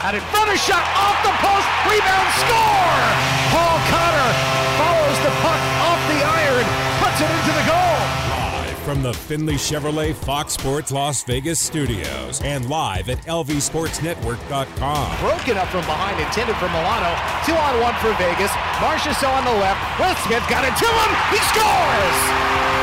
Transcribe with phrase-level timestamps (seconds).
[0.00, 3.04] Out in front, a shot off the post, rebound, score!
[3.52, 4.32] Paul Cotter
[4.80, 6.64] follows the puck off the iron,
[7.04, 8.00] puts it into the goal.
[8.32, 15.18] Live from the Finley Chevrolet Fox Sports Las Vegas studios and live at lvsportsnetwork.com.
[15.20, 17.12] Broken up from behind, intended for Milano.
[17.44, 18.50] Two on one for Vegas.
[18.80, 20.00] Marchessault on the left.
[20.00, 21.10] Will Smith got it to him.
[21.28, 22.79] He scores!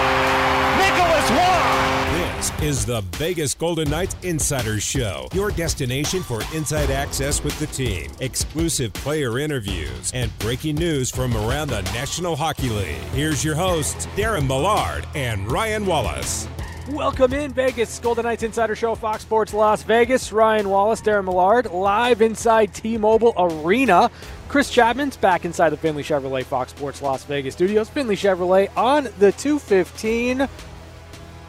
[2.59, 7.43] Nicholas Waugh This is the Vegas Golden Knights Insider Show, your destination for inside access
[7.43, 12.95] with the team, exclusive player interviews, and breaking news from around the National Hockey League.
[13.13, 16.47] Here's your hosts, Darren Millard and Ryan Wallace.
[16.89, 20.31] Welcome in Vegas Golden Knights Insider Show, Fox Sports Las Vegas.
[20.31, 24.09] Ryan Wallace, Darren Millard, live inside T-Mobile Arena.
[24.47, 27.89] Chris Chapman's back inside the Finley Chevrolet Fox Sports Las Vegas studios.
[27.89, 30.47] Finley Chevrolet on the 215.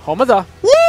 [0.03, 0.88] Home of the.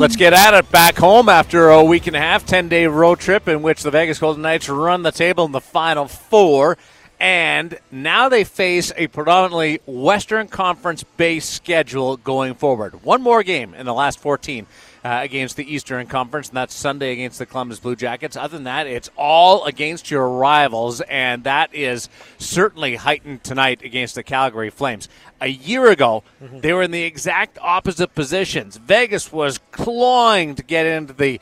[0.00, 3.20] Let's get at it back home after a week and a half, 10 day road
[3.20, 6.78] trip in which the Vegas Golden Knights run the table in the final four.
[7.20, 13.04] And now they face a predominantly Western Conference based schedule going forward.
[13.04, 14.66] One more game in the last 14
[15.04, 18.36] uh, against the Eastern Conference, and that's Sunday against the Columbus Blue Jackets.
[18.36, 24.14] Other than that, it's all against your rivals, and that is certainly heightened tonight against
[24.14, 25.08] the Calgary Flames.
[25.40, 28.76] A year ago, they were in the exact opposite positions.
[28.76, 31.40] Vegas was clawing to get into the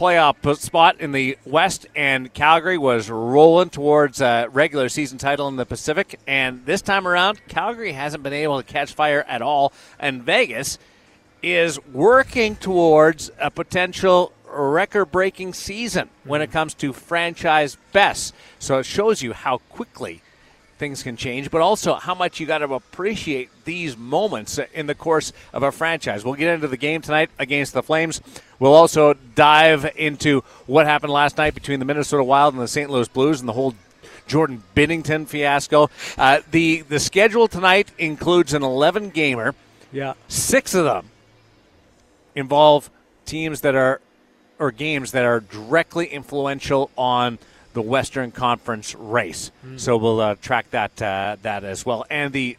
[0.00, 5.56] playoff spot in the West, and Calgary was rolling towards a regular season title in
[5.56, 6.18] the Pacific.
[6.26, 10.78] And this time around, Calgary hasn't been able to catch fire at all, and Vegas
[11.42, 18.34] is working towards a potential record breaking season when it comes to franchise best.
[18.58, 20.22] So it shows you how quickly
[20.78, 24.94] things can change, but also how much you got to appreciate these moments in the
[24.94, 26.24] course of a franchise.
[26.24, 28.20] We'll get into the game tonight against the Flames.
[28.58, 32.90] We'll also dive into what happened last night between the Minnesota Wild and the St.
[32.90, 33.74] Louis Blues and the whole
[34.26, 35.90] Jordan Binnington fiasco.
[36.16, 39.54] Uh, the the schedule tonight includes an 11 gamer.
[39.92, 40.14] Yeah.
[40.28, 41.09] Six of them
[42.34, 42.90] involve
[43.26, 44.00] teams that are
[44.58, 47.38] or games that are directly influential on
[47.72, 49.50] the Western Conference race.
[49.76, 52.04] So we'll uh, track that uh, that as well.
[52.10, 52.56] And the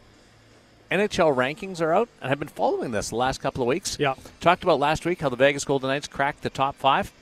[0.90, 3.96] NHL rankings are out, and I've been following this the last couple of weeks.
[4.00, 4.14] Yeah.
[4.40, 7.12] Talked about last week how the Vegas Golden Knights cracked the top five.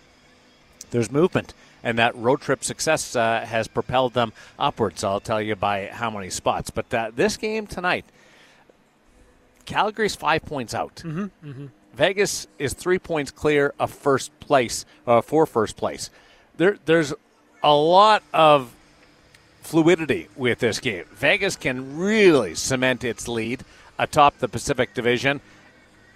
[0.90, 1.52] There's movement,
[1.84, 5.04] and that road trip success uh, has propelled them upwards.
[5.04, 6.70] I'll tell you by how many spots.
[6.70, 8.04] But uh, this game tonight,
[9.66, 11.02] Calgary's five points out.
[11.94, 16.10] Vegas is three points clear of first place uh, for first place.
[16.56, 17.12] There, there's
[17.62, 18.74] a lot of
[19.62, 21.04] fluidity with this game.
[21.12, 23.64] Vegas can really cement its lead
[23.98, 25.40] atop the Pacific Division,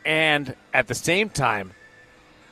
[0.05, 1.73] and at the same time,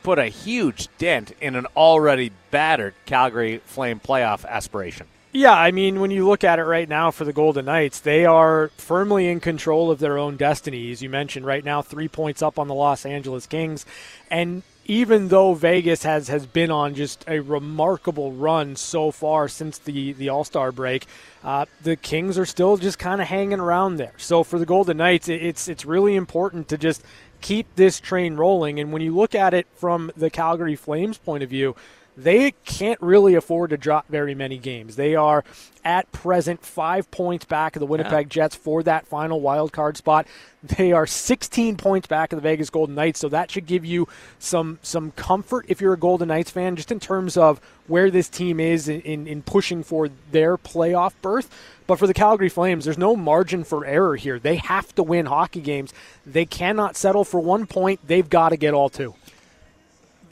[0.02, 5.06] put a huge dent in an already battered Calgary Flame playoff aspiration.
[5.34, 8.26] Yeah, I mean, when you look at it right now for the Golden Knights, they
[8.26, 10.91] are firmly in control of their own destiny.
[10.93, 13.87] As you mentioned, right now, three points up on the Los Angeles Kings.
[14.31, 19.78] And even though Vegas has, has been on just a remarkable run so far since
[19.78, 21.06] the, the All Star break,
[21.43, 24.12] uh, the Kings are still just kind of hanging around there.
[24.19, 27.03] So for the Golden Knights, it- it's it's really important to just
[27.41, 28.78] keep this train rolling.
[28.78, 31.75] And when you look at it from the Calgary Flames point of view,
[32.16, 34.96] they can't really afford to drop very many games.
[34.96, 35.44] They are
[35.84, 40.26] at present five points back of the Winnipeg Jets for that final wild card spot.
[40.62, 44.06] They are 16 points back of the Vegas Golden Knights, so that should give you
[44.38, 48.28] some some comfort if you're a Golden Knights fan, just in terms of where this
[48.28, 51.50] team is in, in, in pushing for their playoff berth.
[51.86, 54.38] But for the Calgary Flames, there's no margin for error here.
[54.38, 55.92] They have to win hockey games.
[56.24, 58.00] They cannot settle for one point.
[58.06, 59.14] They've got to get all two.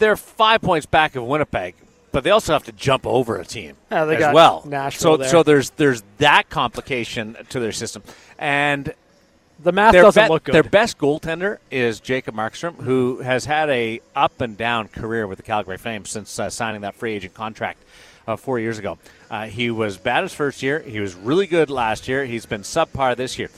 [0.01, 1.75] They're five points back of Winnipeg,
[2.11, 4.65] but they also have to jump over a team as well.
[4.67, 5.29] Nashville so, there.
[5.29, 8.03] so there's there's that complication to their system,
[8.39, 8.93] and
[9.63, 10.55] The math doesn't be- look good.
[10.55, 15.37] their best goaltender is Jacob Markstrom, who has had a up and down career with
[15.37, 17.83] the Calgary Flames since uh, signing that free agent contract
[18.27, 18.99] uh, four years ago.
[19.31, 20.81] Uh, he was bad his first year.
[20.81, 22.25] He was really good last year.
[22.25, 23.51] He's been subpar this year.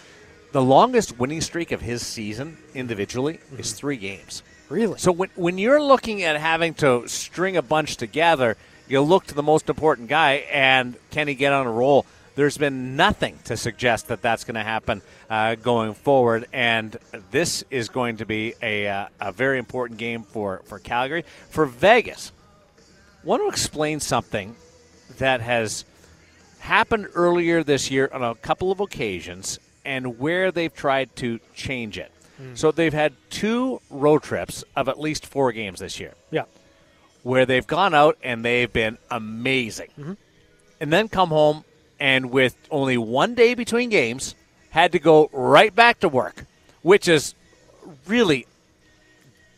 [0.50, 4.42] The longest winning streak of his season individually is three games.
[4.72, 4.98] Really?
[4.98, 8.56] So when when you're looking at having to string a bunch together,
[8.88, 12.06] you look to the most important guy, and can he get on a roll?
[12.34, 16.96] There's been nothing to suggest that that's going to happen uh, going forward, and
[17.30, 21.26] this is going to be a, uh, a very important game for, for Calgary.
[21.50, 22.32] For Vegas,
[23.22, 24.56] want to explain something
[25.18, 25.84] that has
[26.60, 31.98] happened earlier this year on a couple of occasions and where they've tried to change
[31.98, 32.10] it.
[32.54, 36.14] So they've had two road trips of at least four games this year.
[36.30, 36.44] yeah.
[37.22, 40.12] where they've gone out and they've been amazing, Mm-hmm.
[40.80, 41.64] and then come home
[42.00, 44.34] and with only one day between games,
[44.70, 46.46] had to go right back to work,
[46.82, 47.34] which is
[48.08, 48.46] really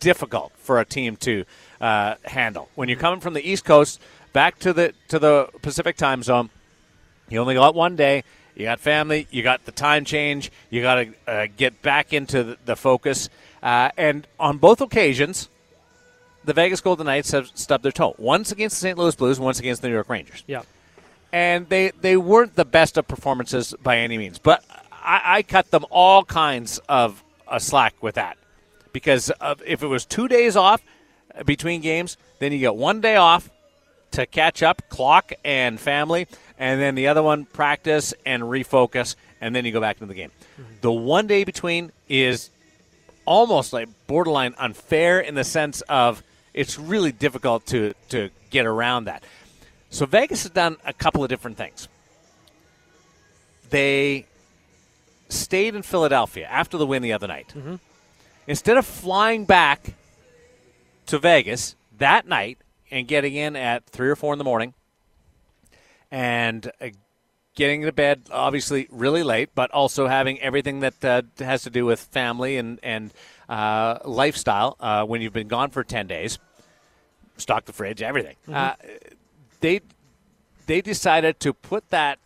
[0.01, 1.45] difficult for a team to
[1.81, 2.69] uh, handle.
[2.75, 4.01] When you're coming from the East Coast
[4.33, 6.51] back to the to the Pacific time zone,
[7.31, 8.25] you only got one day.
[8.55, 9.27] You got family.
[9.31, 10.53] You got the time change.
[10.71, 13.29] You got to uh, get back into the, focus.
[13.63, 15.49] Uh, and on both occasions,
[16.45, 18.15] the Vegas Golden Knights have stubbed their toe.
[18.19, 18.99] Once against the St.
[18.99, 20.63] Louis Blues, once against the New York Rangers Yeah.
[21.33, 24.39] and they they weren't the best of performances by any means.
[24.39, 24.63] But
[24.93, 28.37] I, I cut them all kinds of uh, slack with that
[28.93, 30.81] because of, if it was two days off
[31.35, 33.51] uh, between games, then you get one day off
[34.13, 36.29] to catch up, clock and family,
[36.59, 40.15] and then the other one practice and refocus, and then you go back into the
[40.15, 40.31] game.
[40.81, 42.51] The one day between is
[43.25, 46.23] almost like borderline unfair in the sense of
[46.53, 49.25] it's really difficult to to get around that.
[49.91, 51.89] So Vegas has done a couple of different things.
[53.71, 54.27] They
[55.29, 57.53] stayed in Philadelphia after the win the other night.
[57.57, 57.77] Mm-hmm.
[58.47, 59.95] Instead of flying back
[61.07, 62.59] to Vegas that night
[62.91, 64.75] and getting in at three or four in the morning
[66.15, 66.91] and uh,
[67.57, 71.85] getting to bed obviously really late, but also having everything that uh, has to do
[71.85, 73.13] with family and and
[73.49, 76.39] uh, lifestyle uh, when you've been gone for ten days.
[77.37, 78.37] Stock the fridge, everything.
[78.49, 78.75] Uh,
[79.61, 79.81] they
[80.67, 82.21] they decided to put that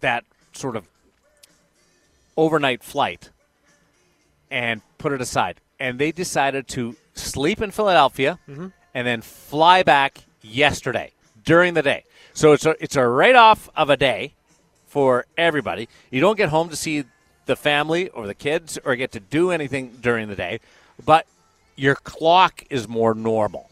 [0.00, 0.86] that sort of
[2.36, 3.30] overnight flight
[4.48, 5.60] and put it aside.
[5.80, 8.38] And they decided to sleep in Philadelphia
[8.94, 11.10] and then fly back yesterday
[11.44, 12.04] during the day.
[12.40, 14.32] So it's a, it's a write off of a day
[14.86, 15.90] for everybody.
[16.10, 17.04] You don't get home to see
[17.44, 20.60] the family or the kids or get to do anything during the day,
[21.04, 21.26] but
[21.76, 23.68] your clock is more normal,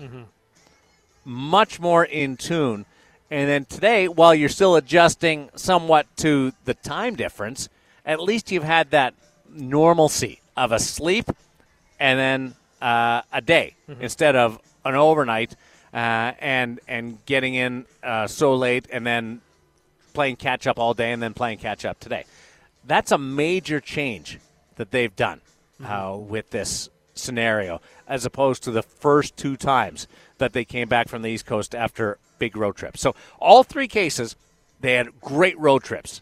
[1.24, 2.84] much more in tune.
[3.30, 7.70] And then today, while you're still adjusting somewhat to the time difference,
[8.04, 9.14] at least you've had that
[9.50, 11.24] normalcy of a sleep
[11.98, 15.56] and then uh, a day instead of an overnight
[15.92, 19.40] uh, and and getting in uh, so late and then
[20.14, 22.24] playing catch up all day and then playing catch up today.
[22.86, 24.38] That's a major change
[24.76, 25.40] that they've done
[25.84, 30.06] uh, with this scenario, as opposed to the first two times
[30.38, 33.00] that they came back from the East Coast after big road trips.
[33.00, 34.36] So all three cases,
[34.80, 36.20] they had great road trips.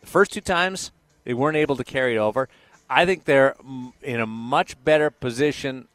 [0.00, 0.90] The first two times,
[1.24, 2.48] they weren't able to carry it over.
[2.88, 3.54] I think they're
[4.02, 5.88] in a much better position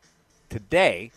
[0.50, 1.12] today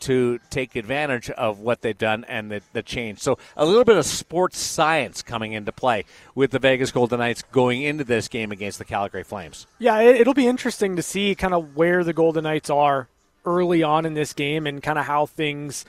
[0.00, 3.18] to take advantage of what they've done and the, the change.
[3.20, 6.04] So a little bit of sports science coming into play
[6.34, 9.66] with the Vegas Golden Knights going into this game against the Calgary Flames.
[9.78, 13.08] Yeah, it, it'll be interesting to see kind of where the Golden Knights are
[13.44, 15.84] early on in this game and kind of how things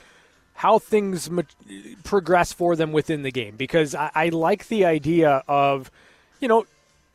[0.54, 1.30] how things
[2.04, 5.90] progress for them within the game because I, I like the idea of
[6.40, 6.66] you know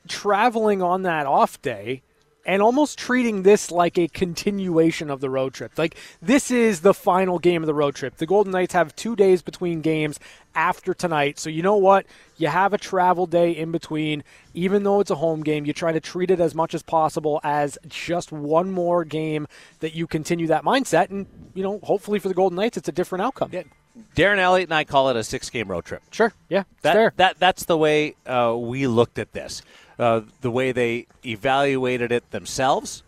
[0.08, 2.02] traveling on that off day
[2.46, 5.72] and almost treating this like a continuation of the road trip.
[5.76, 8.16] Like this is the final game of the road trip.
[8.16, 10.18] The Golden Knights have 2 days between games
[10.54, 11.38] after tonight.
[11.38, 12.06] So you know what?
[12.36, 14.24] You have a travel day in between.
[14.52, 17.40] Even though it's a home game, you try to treat it as much as possible
[17.42, 19.46] as just one more game
[19.80, 22.92] that you continue that mindset and you know, hopefully for the Golden Knights it's a
[22.92, 23.50] different outcome.
[23.52, 23.62] Yeah.
[24.16, 26.02] Darren Elliott and I call it a six-game road trip.
[26.10, 26.32] Sure.
[26.48, 26.64] Yeah.
[26.82, 29.62] That, that, that's the way uh, we looked at this.
[29.98, 33.02] Uh, the way they evaluated it themselves,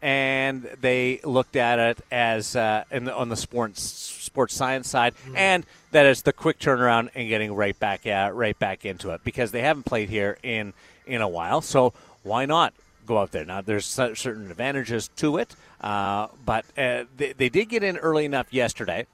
[0.00, 5.14] and they looked at it as uh, in the, on the sports sports science side,
[5.36, 9.22] and that is the quick turnaround and getting right back uh, right back into it
[9.24, 10.72] because they haven't played here in
[11.06, 11.60] in a while.
[11.60, 11.92] So
[12.24, 12.72] why not
[13.06, 13.44] go out there?
[13.44, 18.24] Now there's certain advantages to it, uh, but uh, they, they did get in early
[18.24, 19.06] enough yesterday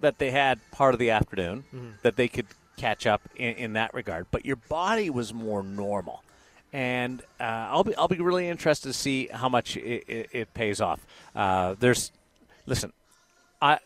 [0.00, 1.64] that they had part of the afternoon
[2.02, 2.46] that they could
[2.76, 4.26] catch up in, in that regard.
[4.32, 6.24] But your body was more normal,
[6.72, 10.54] and uh, I'll be I'll be really interested to see how much it, it, it
[10.54, 11.00] pays off.
[11.34, 12.12] Uh, there's,
[12.66, 12.92] listen,
[13.60, 13.78] I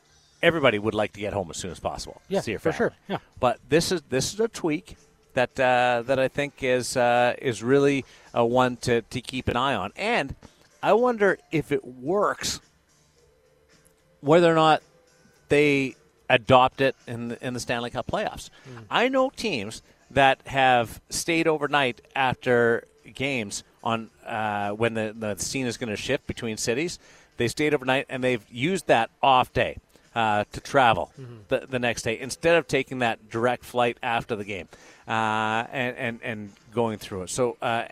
[0.43, 2.21] everybody would like to get home as soon as possible.
[2.28, 2.93] Yeah, see your for sure.
[3.09, 3.19] Yeah.
[3.40, 4.97] But this is this is a tweak
[5.35, 9.75] that uh, that I think is uh, is really one to, to keep an eye
[9.75, 10.35] on, and
[10.83, 12.61] I wonder if it works.
[14.21, 14.83] Whether or not
[15.49, 15.95] they
[16.28, 18.50] adopt it in the, in the Stanley Cup playoffs.
[18.90, 25.66] I know teams that have stayed overnight after games on uh, when the, the scene
[25.66, 26.98] is going to shift between cities.
[27.36, 29.78] They stayed overnight and they've used that off day
[30.14, 31.12] uh, to travel
[31.48, 34.68] the, the next day instead of taking that direct flight after the game
[35.06, 37.30] uh, and, and, and going through it.
[37.30, 37.84] So uh,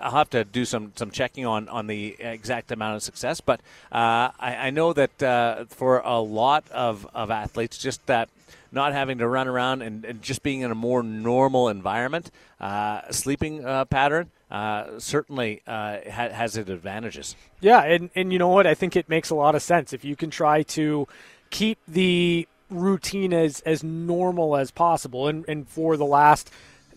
[0.00, 3.60] I'll have to do some some checking on on the exact amount of success, but
[3.90, 8.28] uh, I, I, know that uh, for a lot of of athletes, just that
[8.72, 12.30] not having to run around and, and just being in a more normal environment,
[12.60, 14.30] uh, sleeping uh, pattern.
[14.50, 17.36] Uh, certainly uh, ha- has its advantages.
[17.62, 18.66] Yeah, and, and you know what?
[18.66, 19.94] I think it makes a lot of sense.
[19.94, 21.08] If you can try to
[21.48, 26.50] keep the routine as, as normal as possible, and, and for the last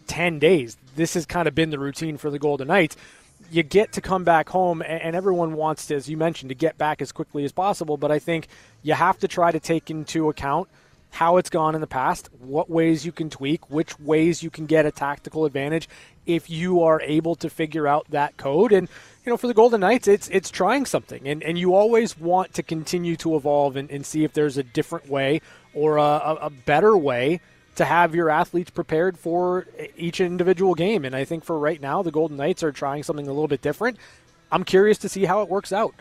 [0.08, 2.96] 10 days, this has kind of been the routine for the Golden Knights
[3.52, 6.78] you get to come back home, and everyone wants to, as you mentioned, to get
[6.78, 7.98] back as quickly as possible.
[7.98, 8.48] But I think
[8.82, 10.68] you have to try to take into account
[11.12, 14.66] how it's gone in the past, what ways you can tweak, which ways you can
[14.66, 15.88] get a tactical advantage
[16.26, 18.74] if you are able to figure out that code.
[18.74, 18.90] And
[19.26, 22.54] you know, for the Golden Knights, it's it's trying something, and and you always want
[22.56, 25.42] to continue to evolve and, and see if there's a different way
[25.74, 27.40] or a, a better way
[27.76, 29.68] to have your athletes prepared for
[29.98, 31.06] each individual game.
[31.06, 33.62] And I think for right now, the Golden Knights are trying something a little bit
[33.62, 33.98] different.
[34.52, 35.96] I'm curious to see how it works out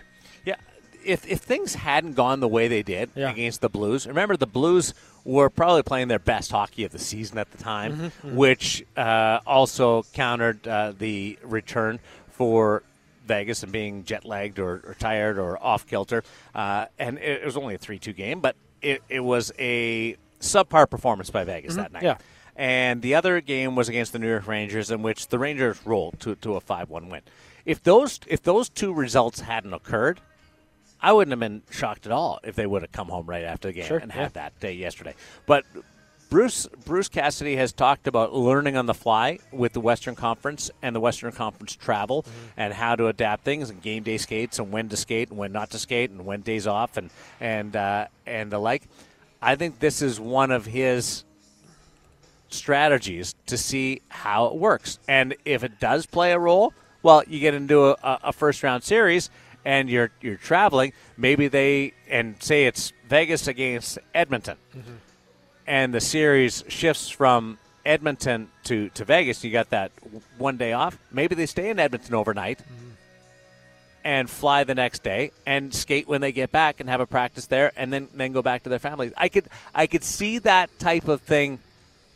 [0.44, 0.56] Yeah,
[1.04, 3.30] if if things hadn't gone the way they did yeah.
[3.30, 7.38] against the Blues, remember the Blues were probably playing their best hockey of the season
[7.38, 8.36] at the time, mm-hmm, mm-hmm.
[8.36, 11.98] which uh, also countered uh, the return
[12.30, 12.82] for
[13.26, 16.22] Vegas and being jet lagged or, or, tired or off kilter.
[16.54, 20.88] Uh, and it, was only a 3 2 game, but it, it, was a subpar
[20.88, 22.02] performance by Vegas mm-hmm, that night.
[22.02, 22.18] Yeah.
[22.56, 26.20] And the other game was against the New York Rangers, in which the Rangers rolled
[26.20, 27.22] to, to a 5 1 win.
[27.64, 30.20] If those, if those two results hadn't occurred,
[31.00, 33.68] I wouldn't have been shocked at all if they would have come home right after
[33.68, 34.22] the game sure, and yeah.
[34.22, 35.14] had that day yesterday.
[35.46, 35.64] But
[36.30, 40.96] Bruce Bruce Cassidy has talked about learning on the fly with the Western Conference and
[40.96, 42.46] the Western Conference travel mm-hmm.
[42.56, 45.52] and how to adapt things and game day skates and when to skate and when
[45.52, 48.82] not to skate and when days off and and uh, and the like.
[49.44, 51.22] I think this is one of his
[52.48, 54.98] strategies to see how it works.
[55.06, 56.72] And if it does play a role,
[57.02, 59.28] well, you get into a, a first round series
[59.64, 64.94] and you're you're traveling, maybe they and say it's Vegas against Edmonton, mm-hmm.
[65.66, 69.44] and the series shifts from Edmonton to, to Vegas.
[69.44, 69.92] You got that
[70.38, 70.98] one day off.
[71.12, 72.83] Maybe they stay in Edmonton overnight mm-hmm.
[74.04, 77.46] And fly the next day and skate when they get back and have a practice
[77.46, 79.12] there, and then then go back to their families.
[79.16, 81.58] I could I could see that type of thing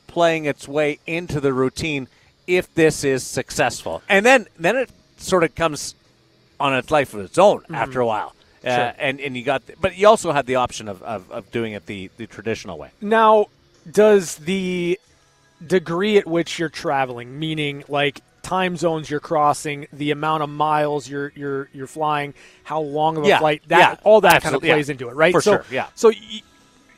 [0.07, 2.09] playing its way into the routine
[2.47, 5.95] if this is successful, and then then it sort of comes
[6.61, 7.75] on its life of its own mm-hmm.
[7.75, 8.35] after a while.
[8.65, 8.93] Uh, sure.
[8.99, 11.75] and, and you got, the, but you also had the option of, of, of doing
[11.75, 12.91] it the, the traditional way.
[13.01, 13.47] Now,
[13.89, 14.99] does the
[15.65, 21.09] degree at which you're traveling, meaning like time zones you're crossing, the amount of miles
[21.09, 24.55] you're you're you're flying, how long of a yeah, flight, that yeah, all that kind
[24.55, 25.33] of plays yeah, into it, right?
[25.33, 25.89] For so, sure, yeah.
[25.95, 26.43] So y-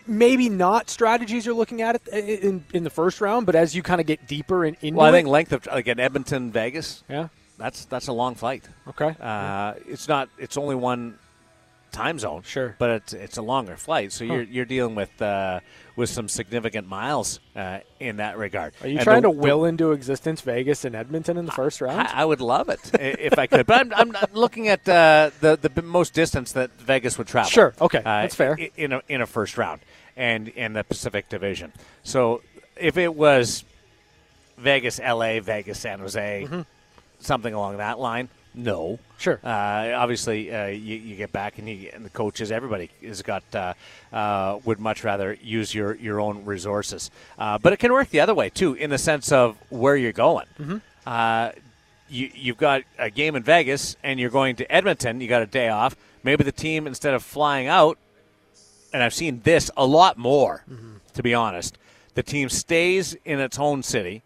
[0.07, 4.01] maybe not strategies you're looking at in in the first round, but as you kind
[4.01, 7.03] of get deeper in, into well, I it, think length of like an Edmonton Vegas,
[7.09, 7.29] yeah,
[7.59, 8.65] that's that's a long flight.
[8.89, 9.15] Okay.
[9.21, 10.29] Uh, it's not.
[10.39, 11.19] It's only one
[11.91, 12.43] time zone.
[12.43, 12.75] Sure.
[12.79, 14.35] But it's it's a longer flight, so huh.
[14.35, 15.61] you're you're dealing with uh,
[15.97, 18.75] with some significant miles uh, in that regard.
[18.83, 21.53] Are you and trying the, to will the, into existence Vegas and Edmonton in the
[21.53, 22.01] first round?
[22.01, 25.57] I, I would love it if I could, but I'm, I'm looking at uh, the
[25.57, 27.51] the most distance that Vegas would travel.
[27.51, 27.75] Sure.
[27.81, 27.99] Okay.
[27.99, 28.59] Uh, That's fair.
[28.77, 29.81] In a in a first round,
[30.17, 31.73] and in the Pacific Division.
[32.03, 32.43] So
[32.77, 33.65] if it was
[34.59, 36.47] Vegas, L.A., Vegas, San Jose.
[36.47, 36.61] Mm-hmm
[37.21, 38.29] something along that line?
[38.55, 38.99] No.
[39.19, 39.39] Sure.
[39.45, 43.43] Uh, obviously, uh, you, you, get back and, you, and, the coaches, everybody has got
[43.55, 43.75] uh,
[44.13, 47.11] uh, would much rather use your your own resources.
[47.39, 50.13] Uh, but it can work the other way too, in the sense of where you're
[50.13, 50.47] going.
[50.59, 50.79] Mm-hmm.
[51.07, 51.53] Uh,
[52.09, 55.21] you you've got a game in Vegas, and you're going to Edmonton.
[55.21, 55.97] You got a day off.
[56.23, 57.99] Maybe the team instead of flying out,
[58.93, 60.97] and I've seen this a lot more, mm-hmm.
[61.15, 61.79] to be honest.
[62.15, 64.23] The team stays in its own city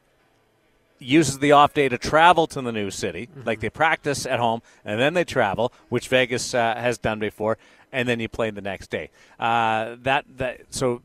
[1.05, 3.27] uses the off day to travel to the new city.
[3.27, 3.47] Mm-hmm.
[3.47, 7.59] Like they practice at home and then they travel, which Vegas uh, has done before,
[7.93, 9.11] and then you play the next day.
[9.39, 11.03] Uh, that that so.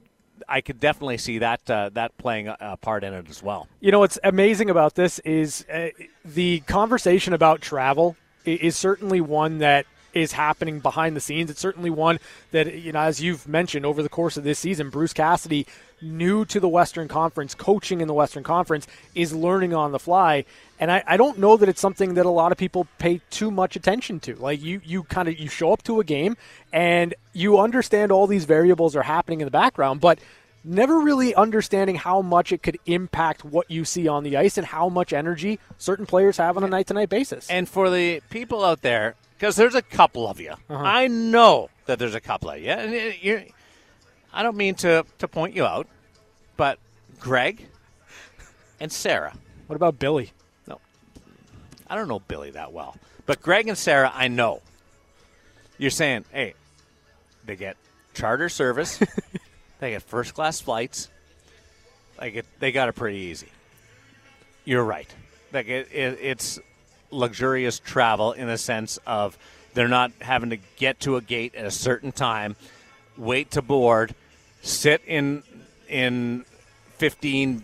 [0.47, 3.67] I could definitely see that uh, that playing a part in it as well.
[3.81, 5.89] You know what's amazing about this is uh,
[6.23, 8.15] the conversation about travel
[8.45, 11.49] is certainly one that is happening behind the scenes.
[11.49, 12.19] It's certainly one
[12.51, 15.65] that, you know, as you've mentioned over the course of this season, Bruce Cassidy,
[16.01, 20.45] new to the Western Conference, coaching in the Western Conference, is learning on the fly.
[20.79, 23.51] And I, I don't know that it's something that a lot of people pay too
[23.51, 24.35] much attention to.
[24.35, 26.37] Like you, you kind of you show up to a game
[26.71, 30.19] and you understand all these variables are happening in the background, but
[30.63, 34.67] never really understanding how much it could impact what you see on the ice and
[34.67, 37.49] how much energy certain players have on a night to night basis.
[37.49, 40.51] And for the people out there because there's a couple of you.
[40.51, 40.75] Uh-huh.
[40.75, 42.69] I know that there's a couple of you.
[42.69, 43.45] And
[44.33, 45.87] I don't mean to, to point you out,
[46.57, 46.77] but
[47.21, 47.65] Greg
[48.81, 49.33] and Sarah.
[49.67, 50.31] What about Billy?
[50.67, 50.81] No.
[51.89, 54.61] I don't know Billy that well, but Greg and Sarah, I know.
[55.77, 56.53] You're saying, hey,
[57.45, 57.77] they get
[58.13, 58.99] charter service,
[59.79, 61.07] they get first class flights,
[62.19, 63.47] like it, they got it pretty easy.
[64.65, 65.07] You're right.
[65.53, 66.59] Like it, it, it's
[67.11, 69.37] luxurious travel in the sense of
[69.73, 72.55] they're not having to get to a gate at a certain time,
[73.17, 74.15] wait to board,
[74.61, 75.43] sit in
[75.87, 76.45] in
[76.97, 77.63] 15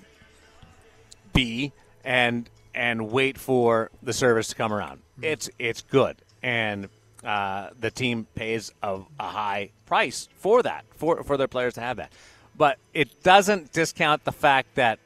[1.34, 1.72] B
[2.04, 5.02] and and wait for the service to come around.
[5.22, 6.90] It's it's good, and
[7.24, 11.82] uh, the team pays a, a high price for that for for their players to
[11.82, 12.12] have that.
[12.58, 15.00] But it doesn't discount the fact that,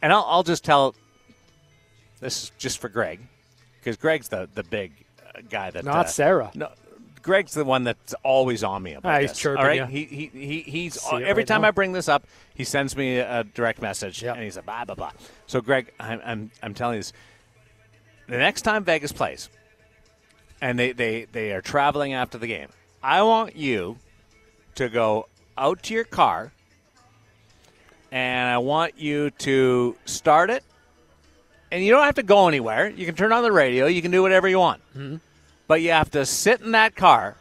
[0.00, 0.94] and I'll, I'll just tell
[2.20, 3.20] this is just for Greg
[3.86, 4.92] because Greg's the the big
[5.24, 6.50] uh, guy that Not uh, Sarah.
[6.56, 6.70] No,
[7.22, 9.38] Greg's the one that's always on me about Ah, he's this.
[9.38, 9.84] chirping all right, you.
[9.86, 11.68] he, he, he he's See every right time now.
[11.68, 12.24] I bring this up,
[12.54, 14.34] he sends me a direct message, Yep.
[14.34, 15.12] and he's like blah blah blah.
[15.46, 17.12] So Greg, I'm I'm, I'm telling you this.
[18.28, 19.48] The next time Vegas plays,
[20.60, 23.98] and they, they, they are traveling after the game, I want you
[24.74, 26.50] to go out to your car,
[28.10, 30.64] and I want you to start it.
[31.76, 32.88] And you don't have to go anywhere.
[32.88, 33.84] You can turn on the radio.
[33.84, 35.16] You can do whatever you want mm-hmm.
[35.68, 37.36] but you have to sit in that car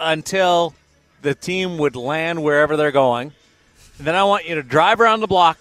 [0.00, 0.74] until
[1.22, 3.30] the team would land wherever they're going.
[3.98, 5.58] Then I want you to drive around the block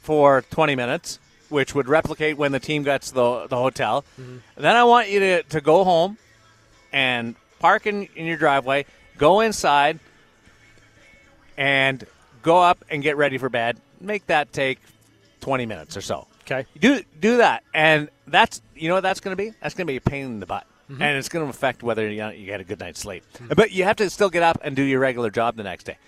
[0.00, 4.04] for 20 minutes, which would replicate when the team gets to the, the hotel.
[4.20, 4.38] Mm-hmm.
[4.56, 6.18] Then I want you to, to go home
[6.92, 8.84] and park in, in your driveway,
[9.16, 10.00] go inside,
[11.56, 12.04] and
[12.42, 13.78] go up and get ready for bed.
[14.00, 14.80] Make that take
[15.40, 16.26] 20 minutes or so.
[16.48, 16.66] Okay.
[16.78, 19.52] Do do that, and that's you know what that's going to be.
[19.60, 22.08] That's going to be a pain in the butt, and it's going to affect whether
[22.08, 23.24] you, you get a good night's sleep.
[23.54, 25.98] But you have to still get up and do your regular job the next day.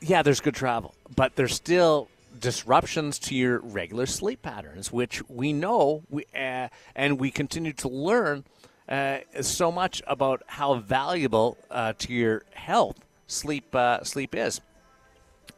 [0.00, 2.08] Yeah, there's good travel, but there's still
[2.38, 7.88] disruptions to your regular sleep patterns, which we know we uh, and we continue to
[7.88, 8.44] learn
[8.88, 12.96] uh, so much about how valuable uh, to your health
[13.26, 14.60] sleep uh, sleep is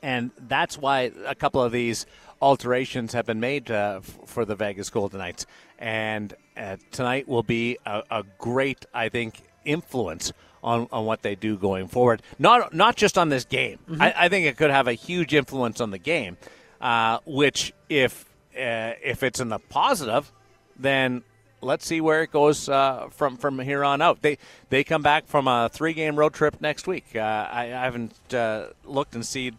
[0.02, 2.06] and that's why a couple of these
[2.40, 5.46] alterations have been made uh, f- for the Vegas Golden Knights.
[5.78, 11.34] And uh, tonight will be a, a great, I think, influence on, on what they
[11.34, 12.22] do going forward.
[12.38, 13.78] Not not just on this game.
[14.00, 16.36] I, I think it could have a huge influence on the game.
[16.80, 20.30] Uh, which, if uh, if it's in the positive,
[20.78, 21.22] then
[21.62, 24.22] let's see where it goes uh, from from here on out.
[24.22, 27.06] They they come back from a three game road trip next week.
[27.14, 29.52] Uh, I, I haven't uh, looked and see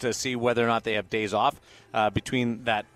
[0.00, 1.60] to see whether or not they have days off
[1.94, 2.86] uh, between that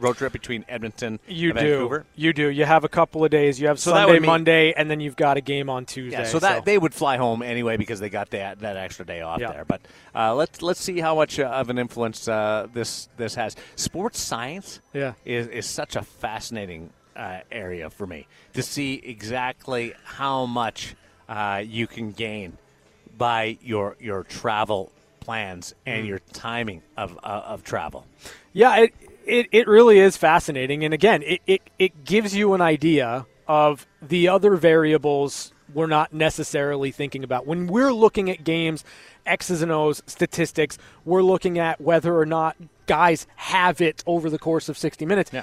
[0.00, 1.68] road trip between Edmonton You and do.
[1.70, 2.04] Vancouver.
[2.16, 2.48] You do.
[2.48, 3.60] You have a couple of days.
[3.60, 6.18] You have So Sunday, mean- Monday, and then you've got a game on Tuesday.
[6.22, 9.20] Yeah, so that they would fly home anyway because they got that that extra day
[9.20, 9.52] off Yeah.
[9.52, 9.64] there.
[9.64, 9.82] But
[10.14, 13.54] uh, let's let's see how much uh, of an influence uh, this this has.
[13.76, 15.12] Sports science Yeah.
[15.24, 20.96] is is such a fascinating uh, area for me to see exactly how much
[21.28, 22.58] uh, you can gain
[23.16, 24.90] by your your travel
[25.24, 25.92] plans Mm.
[25.92, 28.06] and your timing of uh, of travel.
[28.52, 28.94] Yeah, it,
[29.26, 30.84] it, it really is fascinating.
[30.84, 36.12] And again, it, it, it gives you an idea of the other variables we're not
[36.12, 37.46] necessarily thinking about.
[37.46, 38.84] When we're looking at games,
[39.26, 42.56] X's and O's, statistics, we're looking at whether or not
[42.86, 45.30] guys have it over the course of 60 minutes.
[45.32, 45.42] Yeah.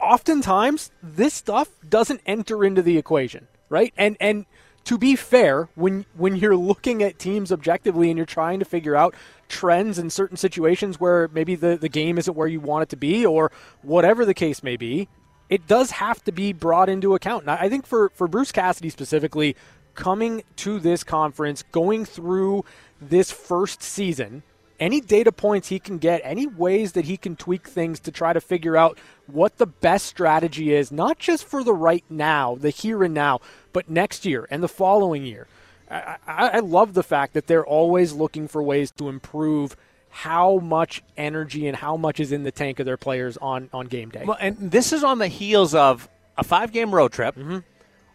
[0.00, 3.92] Oftentimes, this stuff doesn't enter into the equation, right?
[3.98, 4.46] And and
[4.84, 8.96] to be fair, when when you're looking at teams objectively and you're trying to figure
[8.96, 9.14] out
[9.48, 12.96] trends in certain situations where maybe the, the game isn't where you want it to
[12.96, 13.50] be or
[13.82, 15.08] whatever the case may be,
[15.48, 17.42] it does have to be brought into account.
[17.42, 19.56] And I think for, for Bruce Cassidy specifically,
[19.94, 22.64] coming to this conference, going through
[23.00, 24.42] this first season,
[24.78, 28.32] any data points he can get, any ways that he can tweak things to try
[28.32, 32.70] to figure out what the best strategy is, not just for the right now, the
[32.70, 33.40] here and now,
[33.72, 35.46] but next year and the following year.
[35.90, 39.76] I, I, I love the fact that they're always looking for ways to improve
[40.10, 43.86] how much energy and how much is in the tank of their players on, on
[43.86, 44.24] game day.
[44.24, 47.58] Well, and this is on the heels of a five game road trip, Mm-hmm.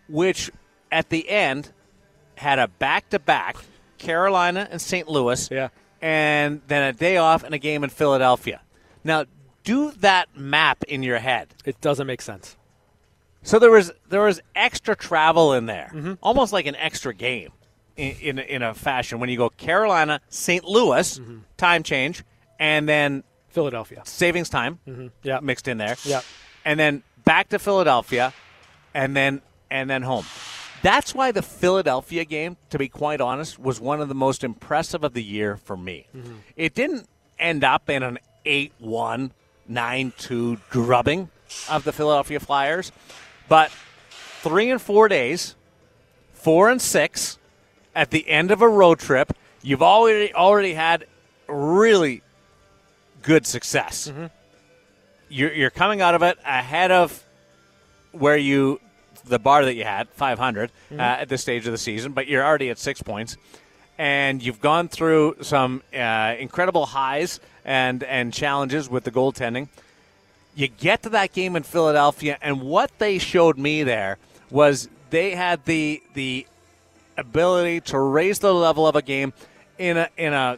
[0.10, 0.52] which
[0.92, 1.72] at the end
[2.36, 3.58] had a back to back
[3.98, 5.08] Carolina and St.
[5.08, 5.70] Louis, Yeah.
[6.02, 8.62] and then a day off and a game in Philadelphia.
[9.04, 9.26] Now,
[9.64, 11.48] do that map in your head.
[11.66, 12.56] It doesn't make sense.
[13.46, 16.14] So there was there was extra travel in there, Mm-hmm.
[16.22, 17.52] almost like an extra game
[17.96, 19.20] in, in in a fashion.
[19.20, 20.64] When you go Carolina, St.
[20.66, 21.38] Louis, Mm-hmm.
[21.56, 22.24] time change,
[22.60, 24.02] and then Philadelphia.
[24.06, 24.80] savings time
[25.24, 25.40] Yeah.
[25.42, 25.96] mixed in there.
[26.04, 26.22] Yeah.
[26.66, 28.34] And then back to Philadelphia
[28.94, 30.26] and then and then home.
[30.82, 35.04] That's why the Philadelphia game, to be quite honest, was one of the most impressive
[35.04, 36.08] of the year for me.
[36.56, 37.08] It didn't
[37.40, 39.32] end up in an 8-1,
[39.72, 41.30] 9-2 drubbing.
[41.70, 42.92] of the Philadelphia Flyers,
[43.48, 43.72] but
[44.42, 45.56] three and four days,
[46.34, 47.38] four and six
[47.96, 49.34] at the end of a road trip.
[49.62, 51.06] You've already already had
[51.48, 52.22] really
[53.22, 54.12] good success.
[55.30, 57.24] You're, you're coming out of it ahead of
[58.12, 58.80] where you
[59.26, 62.46] the bar that you had 500 uh, at this stage of the season, but you're
[62.46, 63.38] already at six points,
[63.98, 69.68] and you've gone through some uh, incredible highs and and challenges with the goaltending.
[70.56, 74.18] You get to that game in Philadelphia, and what they showed me there
[74.50, 76.48] was they had the the
[77.18, 79.34] ability to raise the level of a game
[79.78, 80.58] in a in a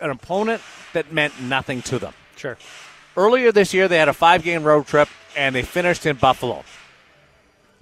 [0.00, 2.14] an opponent that meant nothing to them.
[2.36, 2.56] Sure.
[3.16, 6.64] Earlier this year, they had a five game road trip and they finished in Buffalo.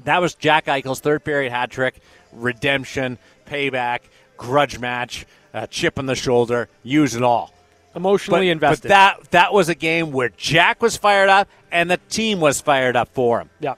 [0.04, 2.00] That was Jack Eichel's third period hat trick,
[2.32, 4.00] redemption, payback,
[4.36, 7.52] grudge match, uh, chip on the shoulder, use it all.
[7.96, 8.82] Emotionally But, invested.
[8.84, 12.60] but that that was a game where Jack was fired up and the team was
[12.60, 13.50] fired up for him.
[13.60, 13.74] yeah.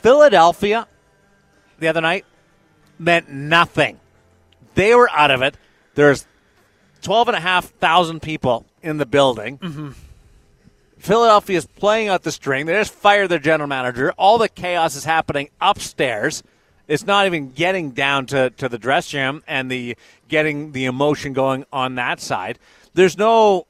[0.00, 0.86] Philadelphia
[1.80, 2.24] the other night
[2.98, 3.98] meant nothing.
[4.74, 5.56] They were out of it.
[5.94, 6.26] There's
[7.02, 9.58] 12,500 people in the building.
[9.58, 9.90] Mm-hmm.
[10.98, 12.66] Philadelphia's playing out the string.
[12.66, 14.12] They just fired their general manager.
[14.18, 16.42] All the chaos is happening upstairs.
[16.88, 19.96] It's not even getting down to, to the dressing room and the
[20.28, 22.58] getting the emotion going on that side.
[22.98, 23.68] There's no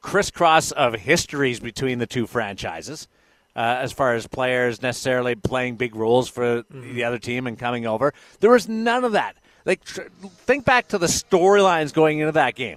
[0.00, 3.08] crisscross of histories between the two franchises
[3.56, 7.86] uh, as far as players necessarily playing big roles for the other team and coming
[7.88, 8.14] over.
[8.38, 9.34] There was none of that.
[9.64, 12.76] Like, tr- think back to the storylines going into that game.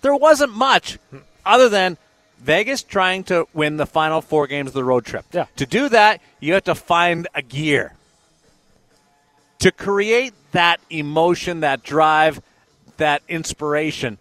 [0.00, 0.98] There wasn't much
[1.44, 1.98] other than
[2.38, 5.26] Vegas trying to win the final four games of the road trip.
[5.32, 5.44] Yeah.
[5.56, 7.92] To do that, you have to find a gear.
[9.58, 12.40] To create that emotion, that drive,
[12.96, 14.16] that inspiration.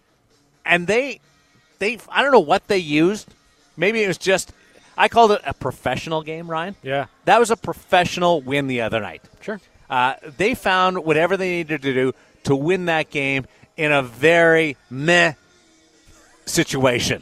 [0.69, 1.19] And they
[1.79, 3.27] they I don't know what they used.
[3.75, 4.53] Maybe it was just
[4.97, 6.75] I called it a professional game, Ryan.
[6.83, 7.07] Yeah.
[7.25, 9.21] That was a professional win the other night.
[9.41, 9.59] Sure.
[9.89, 13.45] Uh, they found whatever they needed to do to win that game
[13.77, 15.33] in a very meh
[16.45, 17.21] situation.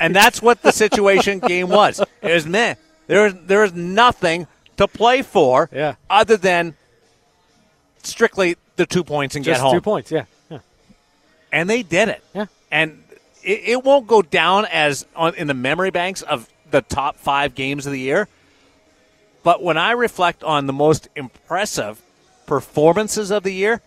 [0.00, 2.00] And that's what the situation game was.
[2.22, 2.74] It was meh.
[3.06, 5.96] There was, there was nothing to play for Yeah.
[6.08, 6.74] other than
[8.02, 10.10] strictly the two points and Just get home two points.
[10.10, 10.24] Yeah.
[11.54, 11.60] Yeah.
[11.60, 12.24] and they did it.
[12.34, 12.46] Yeah.
[12.70, 13.02] And
[13.42, 17.54] it, it won't go down as on in the memory banks of the top five
[17.54, 18.28] games of the year.
[19.42, 22.00] But when I reflect on the most impressive
[22.46, 23.80] performances of the year,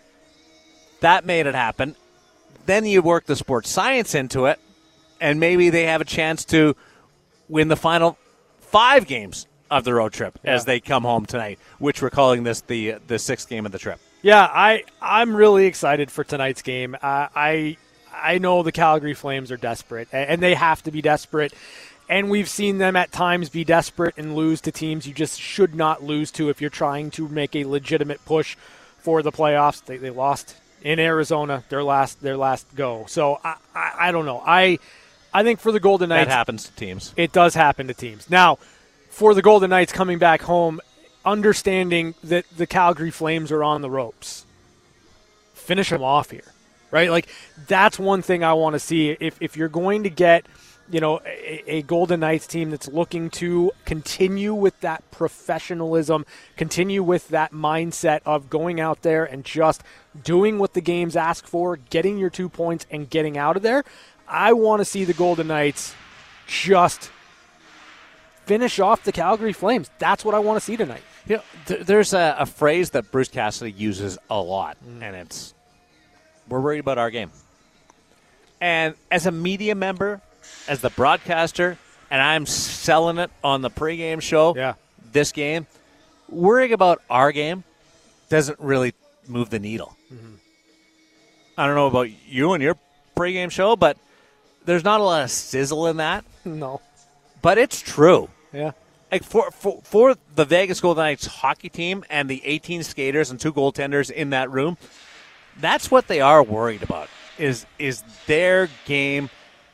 [1.00, 1.96] that made it happen.
[2.66, 4.58] Then you work the sports science into it,
[5.20, 6.76] and maybe they have a chance to
[7.48, 8.18] win the final
[8.60, 12.60] five games of the road trip as they come home tonight, which we're calling this
[12.62, 14.00] the the sixth game of the trip.
[14.22, 16.94] Yeah, I I'm really excited for tonight's game.
[16.94, 17.76] Uh, I
[18.12, 21.52] I know the Calgary Flames are desperate, and they have to be desperate.
[22.10, 25.74] And we've seen them at times be desperate and lose to teams you just should
[25.74, 28.56] not lose to if you're trying to make a legitimate push
[28.98, 29.84] for the playoffs.
[29.84, 33.04] They, they lost in Arizona their last their last go.
[33.08, 34.42] So I, I, I don't know.
[34.44, 34.78] I
[35.34, 37.12] I think for the Golden Knights That happens to teams.
[37.16, 38.30] it does happen to teams.
[38.30, 38.56] Now,
[39.10, 40.80] for the Golden Knights coming back home,
[41.30, 44.46] understanding that the Calgary Flames are on the ropes,
[45.54, 46.52] finish them off here,
[46.90, 47.10] right?
[47.10, 47.28] Like
[47.66, 49.10] that's one thing I want to see.
[49.10, 50.46] If if you're going to get,
[50.90, 56.24] you know, a, a Golden Knights team that's looking to continue with that professionalism,
[56.56, 59.82] continue with that mindset of going out there and just
[60.24, 63.84] doing what the games ask for, getting your two points and getting out of there.
[64.26, 65.94] I want to see the Golden Knights
[66.46, 67.10] just
[68.48, 69.88] finish off the Calgary Flames.
[69.98, 71.02] That's what I want to see tonight.
[71.26, 75.02] You know, th- there's a, a phrase that Bruce Cassidy uses a lot, Mm.
[75.02, 75.54] and it's
[76.48, 77.30] "We're worried about our game."
[78.60, 80.20] And as a media member,
[80.66, 81.78] as the broadcaster,
[82.10, 84.54] and I'm selling it on the pregame show.
[84.56, 84.74] Yeah.
[85.12, 85.66] This game,
[86.28, 87.64] worrying about our game
[88.28, 88.94] doesn't really
[89.26, 89.96] move the needle.
[90.12, 90.34] Mm-hmm.
[91.56, 92.76] I don't know about you and your
[93.16, 93.96] pregame show, but
[94.64, 96.24] there's not a lot of sizzle in that.
[96.44, 96.80] No.
[97.42, 98.72] But it's true Yeah.
[99.12, 103.38] like for, for for the Vegas Golden Knights hockey team and the 18 skaters and
[103.38, 104.76] two goaltenders in that room,
[105.60, 107.08] that's what they are worried about.
[107.38, 109.30] Is is their game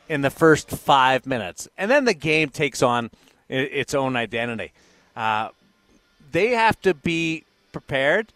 [0.07, 3.09] in the first five minutes, and then the game takes on
[3.49, 4.71] its own identity.
[5.15, 5.49] Uh,
[6.31, 8.31] they have to be prepared.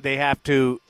[0.00, 0.80] They have to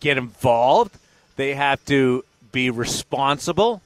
[0.00, 0.98] get involved.
[1.36, 3.80] They have to be responsible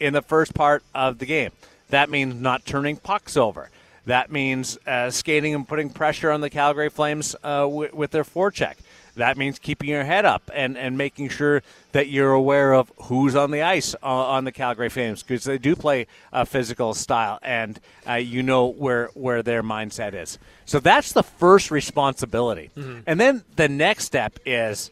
[0.00, 1.50] in the first part of the game.
[1.90, 3.70] That means not turning pucks over.
[4.06, 8.22] That means uh, skating and putting pressure on the Calgary Flames uh, w- with their
[8.24, 8.74] forecheck.
[9.16, 13.34] that means keeping your head up and, and making sure that you're aware of who's
[13.34, 17.38] on the ice uh, on the Calgary Flames because they do play a physical style
[17.42, 20.38] and uh, you know where where their mindset is.
[20.66, 23.00] So that's the first responsibility, Mm-hmm.
[23.06, 24.90] and then the next step is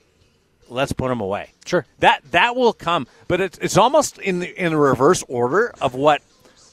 [0.68, 1.50] let's put them away.
[1.66, 1.85] Sure.
[2.00, 5.94] that that will come, but it's it's almost in the, in the reverse order of
[5.94, 6.20] what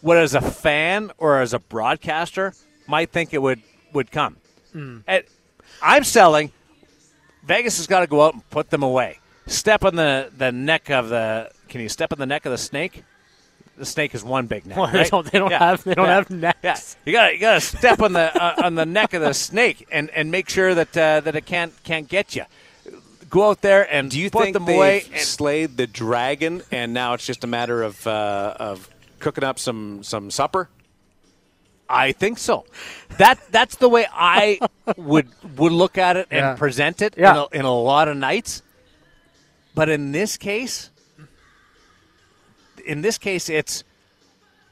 [0.02, 2.54] what as a fan or as a broadcaster
[2.88, 3.62] might think it would
[3.94, 4.38] would come.
[4.74, 5.04] And
[5.82, 6.52] I'm selling.
[7.44, 9.20] Vegas has got to go out and put them away.
[9.48, 11.50] Step on the, the neck of the.
[11.70, 13.04] Can you step on the neck of the snake?
[13.78, 14.78] The snake is one big neck.
[14.78, 15.60] Well, they don't- they don't Yeah.
[15.60, 16.14] have- they don't Yeah.
[16.16, 16.60] have necks.
[16.64, 16.78] Yeah.
[17.06, 19.88] You got you got to step on the uh, on the neck of the snake
[19.92, 22.44] and, and make sure that uh, that it can't can't get you.
[23.30, 25.04] Go out there and Do you put think them they've away.
[25.12, 28.90] and- slayed the dragon, and now it's just a matter of uh, of
[29.22, 30.70] cooking up some some supper?
[31.90, 32.66] I think so.
[33.18, 34.60] That that's the way I
[34.98, 36.56] would would look at it and Yeah.
[36.56, 37.32] present it Yeah.
[37.32, 38.62] in, a, in a lot of nights.
[39.76, 40.90] But in this case,
[42.86, 43.84] in this case, it's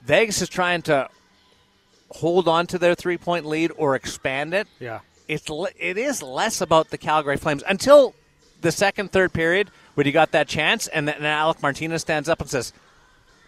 [0.04, 1.10] Vegas is trying to
[2.12, 4.68] hold on to their three point lead or expand it.
[4.80, 5.00] Yeah.
[5.28, 5.46] It's
[5.78, 8.16] it is less about the Calgary Flames until
[8.62, 12.42] the second third period where you got that chance, and then Alec Martinez stands up
[12.42, 12.74] and says,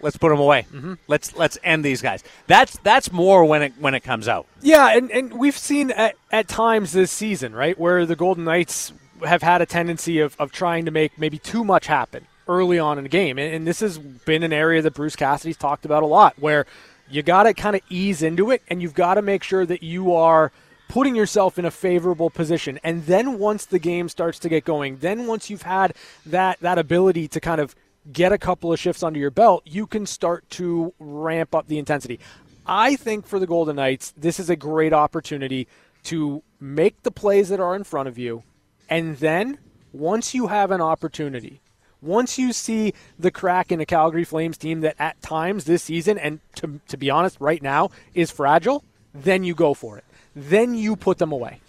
[0.02, 0.66] "Let's put them away.
[0.72, 0.94] Mm-hmm.
[1.08, 4.48] Let's let's end these guys." That's that's more when it when it comes out.
[4.62, 8.94] Yeah, and, and we've seen at, at times this season, right, where the Golden Knights
[9.26, 12.98] have had a tendency of, of trying to make maybe too much happen early on
[12.98, 13.38] in the game.
[13.38, 16.66] And, and this has been an area that Bruce Cassidy's talked about a lot, where
[17.10, 19.84] you got to kind of ease into it and you've got to make sure that
[19.84, 20.52] you are
[20.88, 22.80] putting yourself in a favorable position.
[22.84, 25.94] And then once the game starts to get going, then once you've had
[26.26, 27.76] that, that ability to kind of
[28.12, 31.78] get a couple of shifts under your belt, you can start to ramp up the
[31.78, 32.20] intensity.
[32.66, 35.68] I think for the Golden Knights, this is a great opportunity
[36.04, 38.44] to make the plays that are in front of you.
[38.90, 39.58] And then,
[39.94, 41.62] once you have an opportunity,
[42.02, 46.18] once you see the crack in a Calgary Flames team that at times this season,
[46.18, 48.84] and to, to be honest, right now, is fragile,
[49.14, 50.04] then you go for it.
[50.36, 51.60] Then you put them away.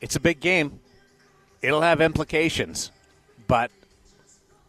[0.00, 0.80] It's a big game.
[1.62, 2.90] It'll have implications,
[3.48, 3.70] but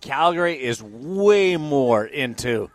[0.01, 2.69] Calgary is way more into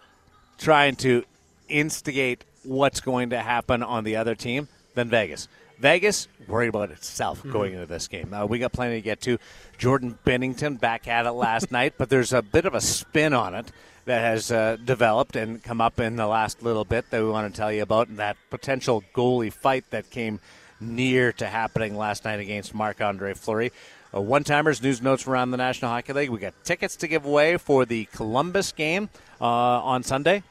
[0.59, 1.25] trying to
[1.69, 5.49] instigate what's going to happen on the other team than Vegas.
[5.79, 8.33] Vegas worried about itself going into this game.
[8.33, 9.39] Uh, we got plenty to get to.
[9.79, 13.55] Jordan Binnington back at it last night, but there's a bit of a spin on
[13.55, 13.73] it
[14.05, 17.53] that has uh, developed and come up in the last little bit that we want
[17.53, 20.39] to tell you about, and that potential goalie fight that came
[20.81, 23.73] near to happening last night against Marc Andre Fleury.
[24.15, 26.31] Uh, One timers, news notes around the National Hockey League.
[26.31, 29.09] We got tickets to give away for the Columbus game
[29.41, 30.43] uh, on Sunday.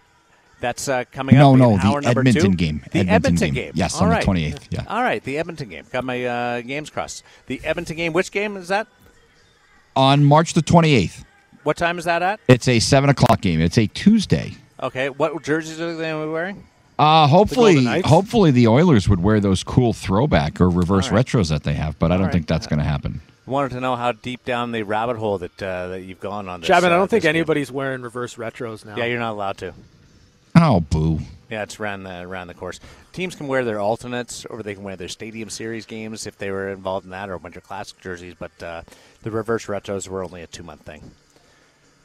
[0.59, 1.57] That's uh, coming No, up.
[1.59, 2.55] no, in the hour Edmonton two.
[2.55, 2.81] game.
[2.91, 3.53] The Edmonton Edmonton, game.
[3.65, 3.71] game.
[3.75, 4.83] Yes, All on the 28th, yeah.
[4.87, 5.85] All right, the Edmonton game.
[5.91, 7.23] Got my uh, games crossed.
[7.47, 8.13] The Edmonton game.
[8.13, 8.87] Which game is that?
[9.95, 11.23] On March the 28th,
[11.63, 12.39] What time is that at?
[12.47, 13.59] it's a 7 o'clock game.
[13.59, 14.53] It's a Tuesday.
[14.81, 15.09] Okay.
[15.09, 16.63] What jerseys are they wearing?
[16.99, 18.07] Uh, hopefully, Golden Knights?
[18.07, 21.25] hopefully the Oilers would wear those cool throwback or reverse All right.
[21.25, 22.33] retros that they have, but I don't right.
[22.33, 23.21] think that's going to happen.
[23.45, 26.61] Wanted to know how deep down the rabbit hole that uh, that you've gone on
[26.61, 26.67] this.
[26.67, 27.37] Chapman, I uh, don't think this game.
[27.37, 28.95] anybody's wearing reverse retros now.
[28.95, 29.73] Yeah, you're not allowed to.
[30.55, 31.19] Oh, boo!
[31.49, 32.79] Yeah, it's around the around the course.
[33.13, 36.51] Teams can wear their alternates, or they can wear their Stadium Series games if they
[36.51, 38.35] were involved in that, or Winter Classic jerseys.
[38.37, 38.83] But uh,
[39.23, 41.11] the reverse retros were only a two month thing.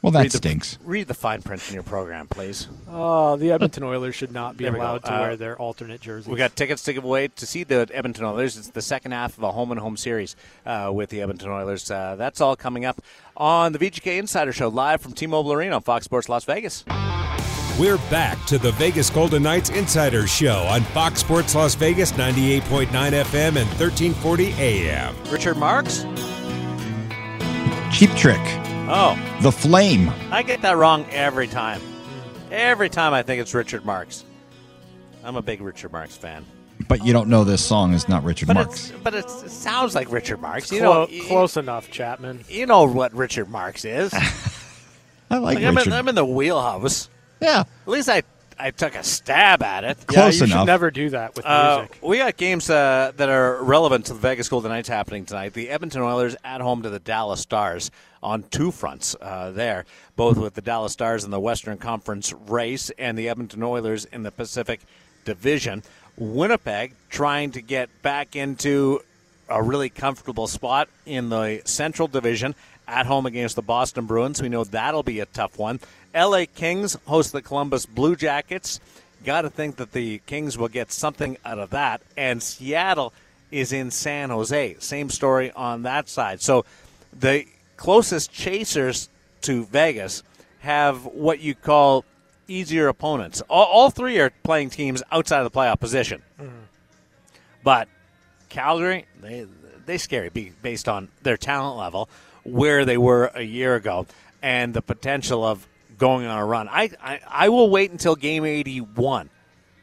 [0.06, 0.78] Well, that read the, stinks.
[0.84, 2.68] Read the fine print in your program, please.
[2.88, 6.00] Oh, the Edmonton Oilers should not be There we allowed to Uh, wear their alternate
[6.00, 6.28] jerseys.
[6.28, 8.56] We got tickets to give away to see the Edmonton Oilers.
[8.56, 11.90] It's the second half of a home and home series uh, with the Edmonton Oilers.
[11.90, 13.02] Uh, that's all coming up
[13.36, 16.84] on the VGK Insider Show live from T-Mobile Arena on Fox Sports Las Vegas.
[17.76, 22.86] We're back to the Vegas Golden Knights Insider Show on Fox Sports Las Vegas 98.9
[22.90, 25.16] FM and 1340 AM.
[25.32, 26.06] Richard Marx.
[27.92, 28.65] Cheap trick.
[28.88, 30.10] Oh, The Flame.
[30.30, 31.80] I get that wrong every time.
[32.50, 34.24] Every time I think it's Richard Marx.
[35.24, 36.44] I'm a big Richard Marx fan.
[36.88, 38.90] But you don't know this song is not Richard But, Marx.
[38.90, 40.70] it's, but it's, it sounds like Richard Marx.
[40.70, 42.44] You Clo- know, you- close enough, Chapman.
[42.48, 44.12] You know what Richard Marx is.
[45.30, 45.92] I like Like, I'm, in, Richard.
[45.94, 47.08] I'm in the wheelhouse.
[47.40, 47.60] yeah.
[47.60, 48.22] At least I,
[48.58, 49.98] I took a stab at it.
[49.98, 50.60] Yeah, Close you enough.
[50.60, 51.98] should never do that with Uh, music.
[52.02, 55.52] we got games uh, that are relevant to the Vegas Golden Knights happening tonight.
[55.52, 57.90] The Edmonton Oilers at home to the Dallas Stars
[58.22, 59.84] on two fronts uh, there,
[60.16, 64.22] both with the Dallas Stars in the Western Conference race and the Edmonton Oilers in
[64.22, 64.80] the Pacific
[65.24, 65.82] Division.
[66.16, 69.00] Winnipeg trying to get back into
[69.48, 72.54] a really comfortable spot in the Central Division
[72.88, 74.40] at home against the Boston Bruins.
[74.40, 75.78] We know that'll be a tough one.
[76.16, 78.80] LA Kings host the Columbus Blue Jackets.
[79.24, 82.00] Got to think that the Kings will get something out of that.
[82.16, 83.12] And Seattle
[83.50, 84.76] is in San Jose.
[84.78, 86.40] Same story on that side.
[86.40, 86.64] So
[87.12, 87.44] the
[87.76, 89.08] closest chasers
[89.42, 90.22] to Vegas
[90.60, 92.04] have what you call
[92.48, 93.42] easier opponents.
[93.42, 96.22] All, all three are playing teams outside of the playoff position.
[96.40, 96.56] Mm-hmm.
[97.62, 97.88] But
[98.48, 99.46] Calgary, they
[99.84, 102.08] they scary based on their talent level,
[102.44, 104.06] where they were a year ago,
[104.42, 105.66] and the potential of
[105.98, 106.68] going on a run.
[106.68, 109.30] I I, I will wait until game 81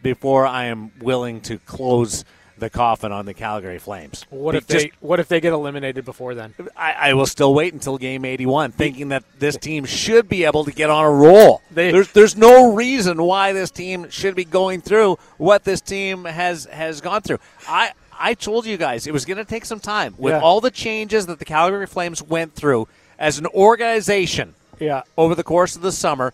[0.02, 2.26] before I am willing to close
[2.58, 4.26] the coffin on the Calgary Flames.
[4.30, 6.54] What if just- they what if they get eliminated before then?
[6.78, 10.63] I, I will still wait until game 81, thinking that this team should be able
[10.65, 11.62] to get on a roll.
[11.71, 16.26] They- there's, there's no reason why this team should be going through what this team
[16.26, 17.39] has, has gone through.
[17.67, 20.13] I, I told you guys it was going to take some time.
[20.17, 20.39] With Yeah.
[20.41, 25.04] all the changes that the Calgary Flames went through as an organization Yeah.
[25.17, 26.34] over the course of the summer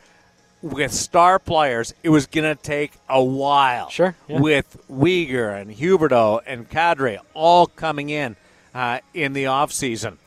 [0.61, 3.89] with star players, it was going to take a while.
[3.89, 4.39] Sure, yeah.
[4.39, 8.35] With Weegar and Huberdeau and Kadri all coming in
[8.75, 10.17] uh, in the offseason.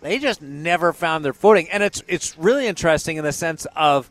[0.00, 1.68] They just never found their footing.
[1.70, 4.10] And it's, it's really interesting in the sense of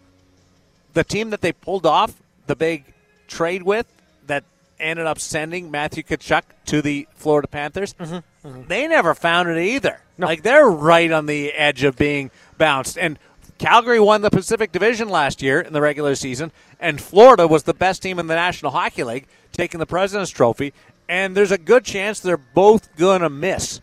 [0.94, 2.14] the team that they pulled off
[2.48, 2.84] the big
[3.28, 3.86] trade with
[4.26, 4.44] that
[4.80, 7.96] ended up sending Matthew Tkachuk to the Florida Panthers,
[8.44, 10.02] they never found it either.
[10.18, 12.98] Like they're right on the edge of being bounced.
[12.98, 13.20] And
[13.58, 17.74] Calgary won the Pacific Division last year in the regular season, and Florida was the
[17.74, 20.74] best team in the National Hockey League, taking the President's Trophy.
[21.10, 23.82] And there's a good chance they're both going to miss.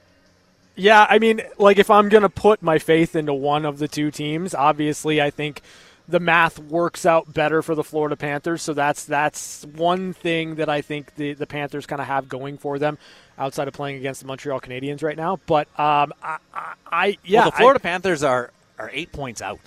[0.76, 4.10] Yeah, I mean, like if I'm gonna put my faith into one of the two
[4.10, 5.62] teams, obviously I think
[6.08, 8.60] the math works out better for the Florida Panthers.
[8.62, 12.58] So that's that's one thing that I think the the Panthers kind of have going
[12.58, 12.98] for them
[13.38, 15.38] outside of playing against the Montreal Canadiens right now.
[15.46, 18.50] But um, I, I, I yeah, well, the I- Florida Panthers are,
[18.84, 19.60] are eight points out.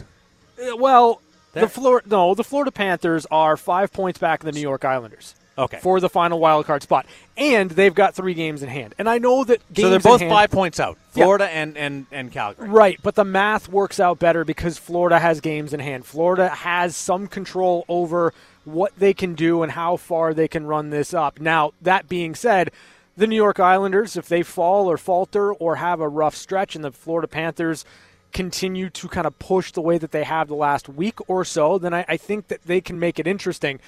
[0.60, 1.22] Uh, Well,
[1.54, 4.86] They're- the Florida no, the Florida Panthers are five points back of the New York
[4.86, 5.36] Islanders.
[5.60, 5.80] Okay.
[5.82, 8.94] For the final wild card spot, and they've got three games in hand.
[9.00, 11.00] And I know that games So they're both hand- five points out.
[11.16, 11.24] Yeah.
[11.24, 12.70] Florida and, and, and Calgary.
[12.70, 16.06] Right, but the math works out better because Florida has games in hand.
[16.06, 20.92] Florida has some control over what they can do and how far they can run
[20.92, 21.40] this up.
[21.42, 22.70] Now, that being said,
[23.16, 26.84] the New York Islanders, if they fall or falter or have a rough stretch, and
[26.86, 27.84] the Florida Panthers
[28.34, 31.78] continue to kind of push the way that they have the last week or so,
[31.78, 33.80] then I, I think that they can make it interesting.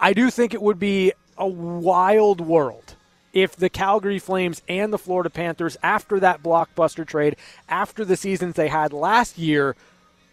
[0.00, 2.96] I do think it would be a wild world
[3.32, 7.36] if the Calgary Flames and the Florida Panthers, after that blockbuster trade,
[7.68, 9.74] after the seasons they had last year,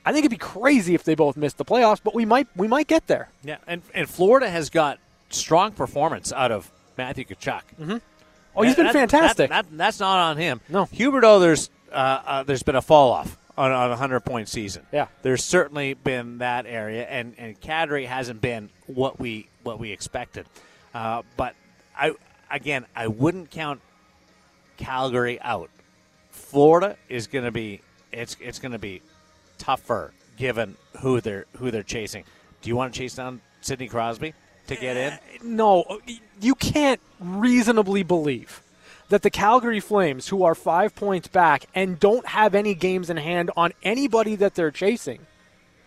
[0.05, 1.99] I think it'd be crazy if they both missed the playoffs.
[2.03, 3.29] But we might we might get there.
[3.43, 7.61] Yeah, and, and Florida has got strong performance out of Matthew Tkachuk.
[7.79, 7.97] Mm-hmm.
[8.55, 9.49] Oh, he's been fantastic.
[9.49, 10.59] That, that- that's not on him.
[10.67, 10.85] No.
[10.87, 11.95] Huberdeau, there's uh,
[12.25, 14.85] uh, there's been a fall off on, on a hundred point season.
[14.91, 15.07] Yeah.
[15.21, 20.47] there's certainly been that area, and and Kadri hasn't been what we what we expected.
[20.93, 21.53] Uh, but
[21.95, 22.13] I
[22.49, 23.81] again, I wouldn't count
[24.77, 25.69] Calgary out.
[26.31, 27.81] Florida is going to be
[28.13, 29.01] it's it's going to be
[29.57, 32.23] tougher given who they're who they're chasing.
[32.61, 34.33] Do you want to chase down Sidney Crosby
[34.67, 35.19] to get in?
[35.43, 35.99] no,
[36.39, 38.61] you can't reasonably believe
[39.09, 43.17] that the Calgary Flames, who are five points back and don't have any games in
[43.17, 45.25] hand on anybody that they're chasing,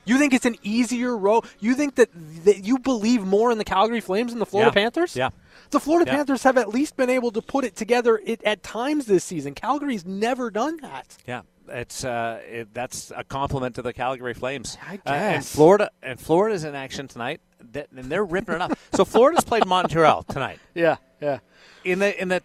[0.04, 1.44] you think it's an easier road?
[1.60, 2.10] You think that,
[2.44, 4.82] that you believe more in the Calgary Flames than the Florida Yeah.
[4.82, 5.14] Panthers?
[5.16, 5.30] Yeah.
[5.70, 6.16] The Florida Yeah.
[6.16, 9.54] Panthers have at least been able to put it together it, at times this season.
[9.54, 11.16] Calgary's never done that.
[11.26, 14.76] Yeah, it's uh, it, that's a compliment to the Calgary Flames.
[14.82, 15.54] I Uh, and guess.
[15.54, 17.40] Florida and Florida's in action tonight,
[17.72, 18.76] That- and they're ripping it up.
[18.92, 20.58] So Florida's played Montreal tonight.
[20.74, 21.38] Yeah, yeah.
[21.84, 22.42] In the in the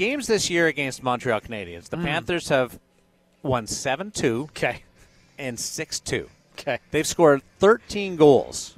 [0.00, 1.90] games this year against Montreal Canadiens, Mm.
[1.90, 2.78] the Panthers have
[3.42, 4.82] won seven two Okay.
[5.38, 6.28] and six two.
[6.58, 6.78] Okay.
[6.90, 8.74] They've scored 13 goals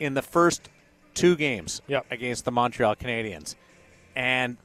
[0.00, 0.68] in the first
[1.14, 1.92] two games Mm-hmm.
[1.92, 2.06] Yep.
[2.12, 3.54] against the Montreal Canadiens,
[4.14, 4.56] and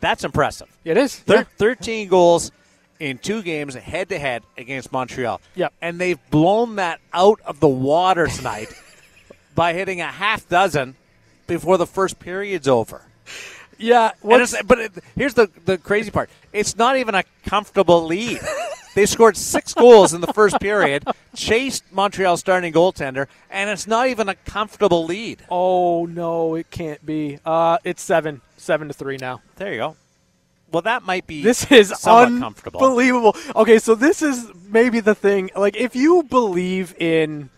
[0.00, 0.68] that's impressive.
[0.84, 1.16] It is.
[1.16, 1.44] Thir- Yeah.
[1.58, 2.50] 13 goals
[3.00, 5.40] in two games head to head against Montreal.
[5.54, 5.72] Yep.
[5.82, 8.68] And they've blown that out of the water tonight
[9.54, 10.94] by hitting a half dozen
[11.46, 13.02] before the first period's over.
[13.78, 14.12] Yeah.
[14.20, 18.40] What's, but it, here's the, the crazy part it's not even a comfortable lead.
[18.94, 24.08] they scored six goals in the first period, chased Montreal's starting goaltender, and it's not
[24.08, 25.42] even a comfortable lead.
[25.50, 27.38] oh no, it can't be.
[27.44, 29.42] Uh, it's seven, seven to three now.
[29.56, 29.96] There you go.
[30.72, 33.36] Well, that might be This is somewhat unbelievable.
[33.54, 35.50] Okay, so this is maybe the thing.
[35.56, 37.50] Like, if you believe in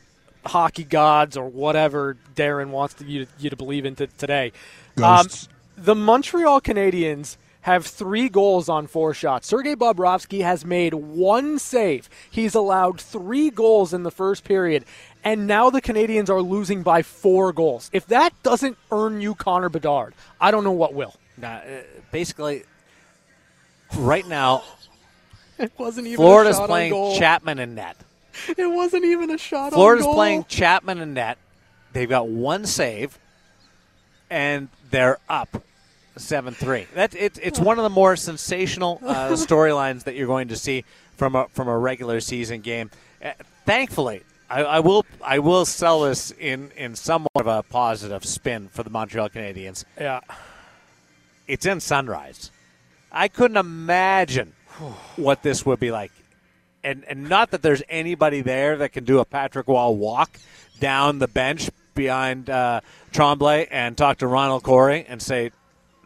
[0.44, 4.52] hockey gods or whatever Darren wants to, you, you to believe in t- today,
[4.96, 5.46] Ghosts.
[5.46, 9.46] Um, the Montreal Canadiens have three goals on four shots.
[9.46, 12.08] Sergei Bobrovsky has made one save.
[12.30, 14.84] He's allowed three goals in the first period,
[15.24, 17.90] and now the Canadians are losing by four goals.
[17.92, 21.14] If that doesn't earn you Connor Bedard, I don't know what will.
[21.36, 22.64] Now, uh, basically,
[23.96, 24.62] right now,
[25.58, 27.18] It wasn't even Florida's a shot playing on goal.
[27.18, 27.96] Chapman in net.
[28.56, 30.14] It wasn't even a shot Florida's on goal.
[30.14, 31.38] Florida's playing Chapman in net.
[31.92, 33.18] They've got one save,
[34.30, 35.62] and they're up
[36.18, 36.86] seven three.
[36.94, 40.84] That it's it's one of the more sensational uh, storylines that you're going to see
[41.16, 42.90] from a from a regular season game.
[43.22, 43.32] Uh,
[43.66, 48.68] thankfully, I, I will I will sell this in in somewhat of a positive spin
[48.68, 49.84] for the Montreal Canadiens.
[50.00, 50.20] Yeah.
[51.46, 52.50] It's in Sunrise.
[53.10, 54.52] I couldn't imagine
[55.16, 56.12] what this would be like.
[56.84, 60.38] And, and not that there's anybody there that can do a Patrick Roy walk
[60.78, 62.80] down the bench behind uh,
[63.12, 65.50] Tremblay and talk to Ronald Corey and say,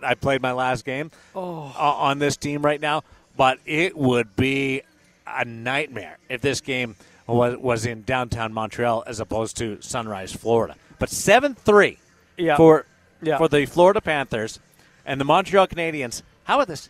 [0.05, 1.73] I played my last game Oh.
[1.77, 3.03] uh, on this team right now.
[3.37, 4.83] But it would be
[5.27, 6.97] a nightmare if this game
[7.27, 10.75] was, was in downtown Montreal as opposed to Sunrise, Florida.
[10.99, 11.99] But 7 3
[12.37, 12.57] Yeah.
[12.57, 12.85] for,
[13.23, 13.39] Yeah.
[13.39, 14.59] for the Florida Panthers
[15.07, 16.23] and the Montreal Canadiens.
[16.45, 16.89] How about this?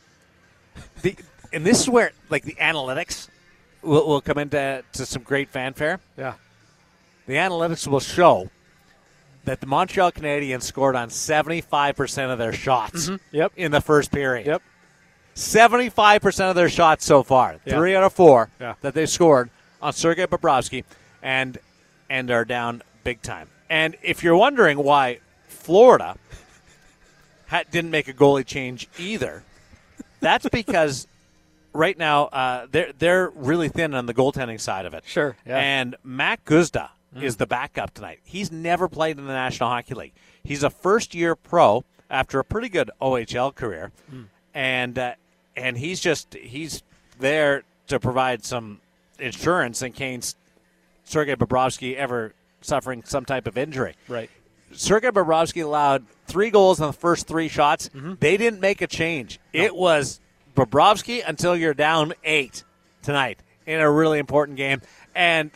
[1.02, 1.14] The,
[1.52, 3.28] and this is where like the analytics
[3.82, 6.00] will, will come into to some great fanfare.
[6.16, 6.34] Yeah.
[7.26, 8.50] The analytics will show
[9.44, 13.52] that the Montreal Canadiens scored on 75% of their shots Yep.
[13.56, 14.46] in the first period.
[14.46, 14.62] Yep.
[15.34, 17.56] 75% of their shots so far.
[17.64, 17.76] Yeah.
[17.76, 18.74] Three out of four Yeah.
[18.82, 20.84] that they scored on Sergei Bobrovsky
[21.22, 21.58] and
[22.10, 23.48] and are down big time.
[23.70, 26.16] And if you're wondering why Florida
[27.48, 29.42] ha- didn't make a goalie change either,
[30.20, 31.06] that's because
[31.72, 35.04] right now uh, they're they're really thin on the goaltending side of it.
[35.06, 35.56] Sure, yeah.
[35.56, 37.22] And Mack Guzda Mm.
[37.22, 38.20] is the backup tonight.
[38.24, 40.12] He's never played in the National Hockey League.
[40.42, 44.26] He's a first year pro after a pretty good OHL career, mm.
[44.54, 45.14] and uh,
[45.56, 46.82] and he's just he's
[47.18, 48.80] there to provide some
[49.18, 50.34] insurance in case
[51.04, 53.94] Sergei Bobrovsky ever suffering some type of injury.
[54.08, 54.30] Right.
[54.72, 57.90] Sergei Bobrovsky allowed three goals on the first three shots.
[57.90, 58.14] Mm-hmm.
[58.20, 59.38] They didn't make a change.
[59.52, 60.20] It was
[60.56, 62.64] Bobrovsky until you're down eight
[63.02, 64.80] tonight in a really important game.
[65.14, 65.50] And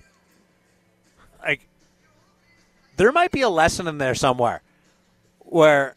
[2.96, 4.62] there might be a lesson in there somewhere
[5.40, 5.94] where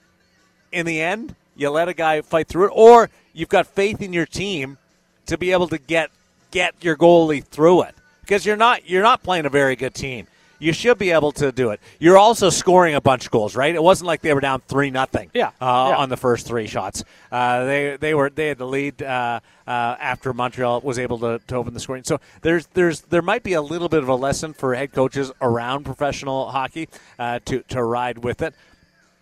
[0.72, 4.14] in the end you let a guy fight through it or you've got faith in
[4.14, 4.78] your team
[5.26, 6.12] to be able to get
[6.52, 7.96] get your goalie through it.
[8.22, 10.28] Because you're not you're not playing a very good team
[10.60, 11.80] you should be able to do it.
[12.00, 13.74] You're also scoring a bunch of goals right?
[13.74, 15.98] It wasn't like they were down three nothing Yeah, uh, yeah.
[15.98, 17.04] on the first three shots.
[17.32, 21.40] Uh, they they were they had the lead uh, uh, after Montreal was able to,
[21.48, 22.04] to open the scoring.
[22.04, 25.32] So there's there's there might be a little bit of a lesson for head coaches
[25.42, 28.54] around professional hockey uh, to to ride with it.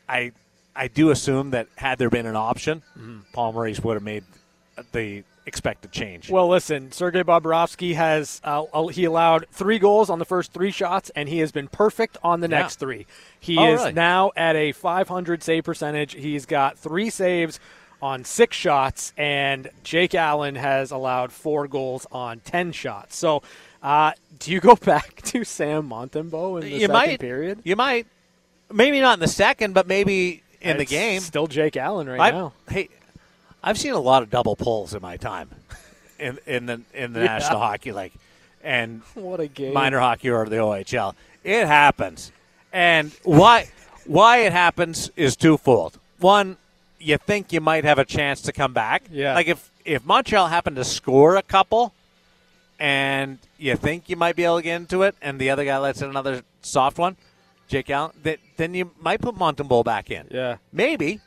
[0.09, 0.31] I
[0.75, 2.81] I do assume that had there been an option,
[3.33, 4.23] Paul Maurice would have made
[4.91, 6.29] the expected change.
[6.29, 11.09] Well, listen, Sergei Bobrovsky has uh, he allowed three goals on the first three shots,
[11.15, 12.59] and he has been perfect on the Yeah.
[12.59, 13.07] next three.
[13.39, 13.93] He Oh, is really?
[13.93, 16.13] now at a 500 save percentage.
[16.13, 17.59] He's got three saves
[18.01, 23.15] on six shots, and Jake Allen has allowed four goals on ten shots.
[23.17, 23.41] So,
[23.81, 27.59] uh, do you go back to Sam Montembeault in the you second might period?
[27.63, 28.05] You might,
[28.71, 31.21] maybe not in the second, but maybe in the game.
[31.21, 32.53] still Jake Allen right I- now.
[32.69, 32.89] Hey,
[33.68, 35.49] I've seen a lot of double pulls in my time
[36.20, 37.26] in in the in the Yeah.
[37.26, 38.13] National Hockey League
[38.63, 39.74] and What a game!
[39.74, 41.13] minor hockey or the OHL.
[41.43, 42.32] It happens,
[42.72, 43.70] and why
[44.05, 45.99] why it happens is twofold.
[46.20, 46.57] One,
[46.99, 49.03] you think you might have a chance to come back.
[49.11, 49.34] Yeah.
[49.36, 51.93] Like if if Montreal happened to score a couple,
[52.80, 55.78] and you think you might be able to get into it, and the other guy
[55.78, 57.15] lets in another soft one,
[57.68, 60.28] Jake Allen, that, then you might put Montembeault back in.
[60.30, 60.57] Yeah.
[60.72, 61.22] Maybe,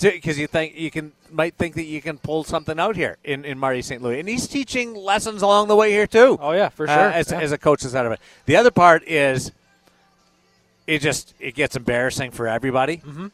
[0.00, 3.44] because you think you can might think that you can pull something out here in,
[3.44, 4.00] in Marty St.
[4.02, 6.38] Louis, and he's teaching lessons along the way here too.
[6.40, 7.10] Oh yeah, for uh, sure.
[7.10, 7.40] as, Yeah.
[7.40, 8.20] as a coach out of it.
[8.46, 9.52] The other part is
[10.86, 13.26] it just it gets embarrassing for everybody Mm-hmm.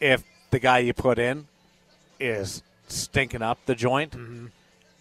[0.00, 1.46] if the guy you put in
[2.20, 4.46] is stinking up the joint, Mm-hmm.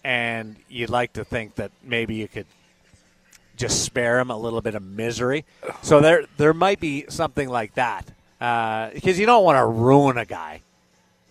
[0.03, 2.45] and you'd like to think that maybe you could
[3.55, 5.43] just spare him a little bit of misery.
[5.81, 8.05] So there there might be something like that
[8.93, 10.61] because you don't want to ruin a guy.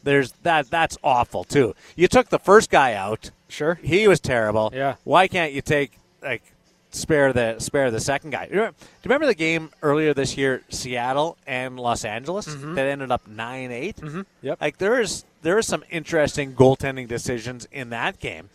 [0.06, 1.74] There's that that's awful too.
[1.96, 3.30] You took the first guy out.
[3.48, 3.74] Sure.
[3.82, 4.70] He was terrible.
[4.74, 4.94] Yeah.
[5.04, 5.92] Why can't you take
[6.22, 6.42] like
[6.90, 8.46] spare the spare the second guy?
[8.46, 8.72] Do you
[9.04, 13.96] remember the game earlier this year, Seattle and Los Angeles, that ended up nine eight?
[13.96, 14.22] Mm-hmm.
[14.42, 14.60] Yep.
[14.60, 18.48] Like there is there is some interesting goaltending decisions in that game,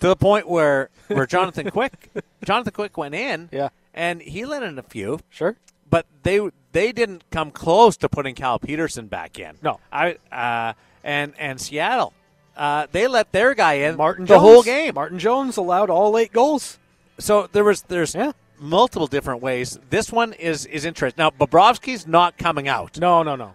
[0.00, 2.10] to the point where where Jonathan Quick
[2.44, 3.70] Jonathan Quick went in, Yeah.
[3.94, 5.56] and he let in a few, Sure.
[5.88, 6.40] but they
[6.72, 9.56] they didn't come close to putting Cal Petersen back in.
[9.62, 9.80] No.
[9.92, 10.72] I uh,
[11.04, 12.12] and and Seattle,
[12.56, 14.94] uh, they let their guy in Martin the Jones, whole game.
[14.94, 16.78] Martin Jones allowed all eight goals.
[17.18, 18.32] So there was there's Yeah.
[18.58, 19.78] multiple different ways.
[19.90, 21.22] This one is is interesting.
[21.22, 23.52] Now Bobrovsky's not coming out No, no, no.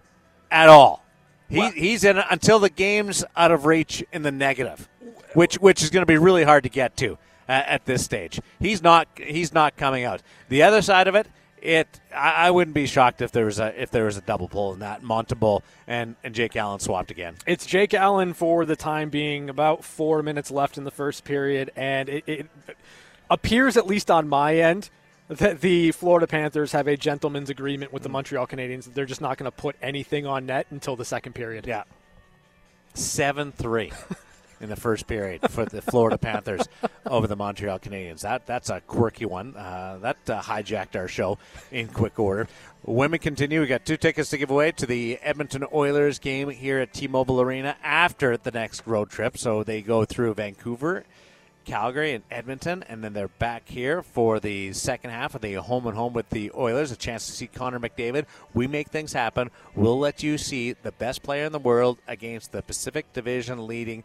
[0.52, 1.04] at all.
[1.50, 4.88] He, Well- he's in until the game's out of reach in the negative.
[5.34, 7.14] which which is going to be really hard to get to
[7.50, 8.40] uh, at this stage.
[8.60, 10.22] He's not he's not coming out.
[10.50, 11.28] The other side of it,
[11.66, 14.48] it I, I wouldn't be shocked if there was a if there was a double
[14.48, 17.36] pull in that Montembeault and and Jake Allen swapped again.
[17.46, 19.50] It's Jake Allen for the time being.
[19.50, 22.48] About four minutes left in the first period, and it, it
[23.30, 24.90] appears, at least on my end,
[25.28, 28.14] that the Florida Panthers have a gentleman's agreement with the mm.
[28.14, 31.34] Montreal Canadiens that they're just not going to put anything on net until the second
[31.34, 31.66] period.
[31.66, 31.84] Yeah.
[32.94, 33.92] 7 3
[34.62, 36.68] in the first period for the Florida Panthers
[37.06, 38.22] over the Montreal Canadiens.
[38.22, 39.56] That That's a quirky one.
[39.56, 41.38] Uh, that uh, hijacked our show
[41.72, 42.48] in quick order.
[42.84, 43.62] Women continue.
[43.62, 47.08] We got two tickets to give away to the Edmonton Oilers game here at T
[47.08, 49.38] Mobile Arena after the next road trip.
[49.38, 51.06] So they go through Vancouver
[51.66, 55.88] Calgary and Edmonton, and then they're back here for the second half of the home
[55.88, 56.92] and home with the Oilers.
[56.92, 58.26] A chance to see Connor McDavid.
[58.54, 59.52] We make things happen.
[59.76, 64.04] We'll let you see the best player in the world against the Pacific Division leading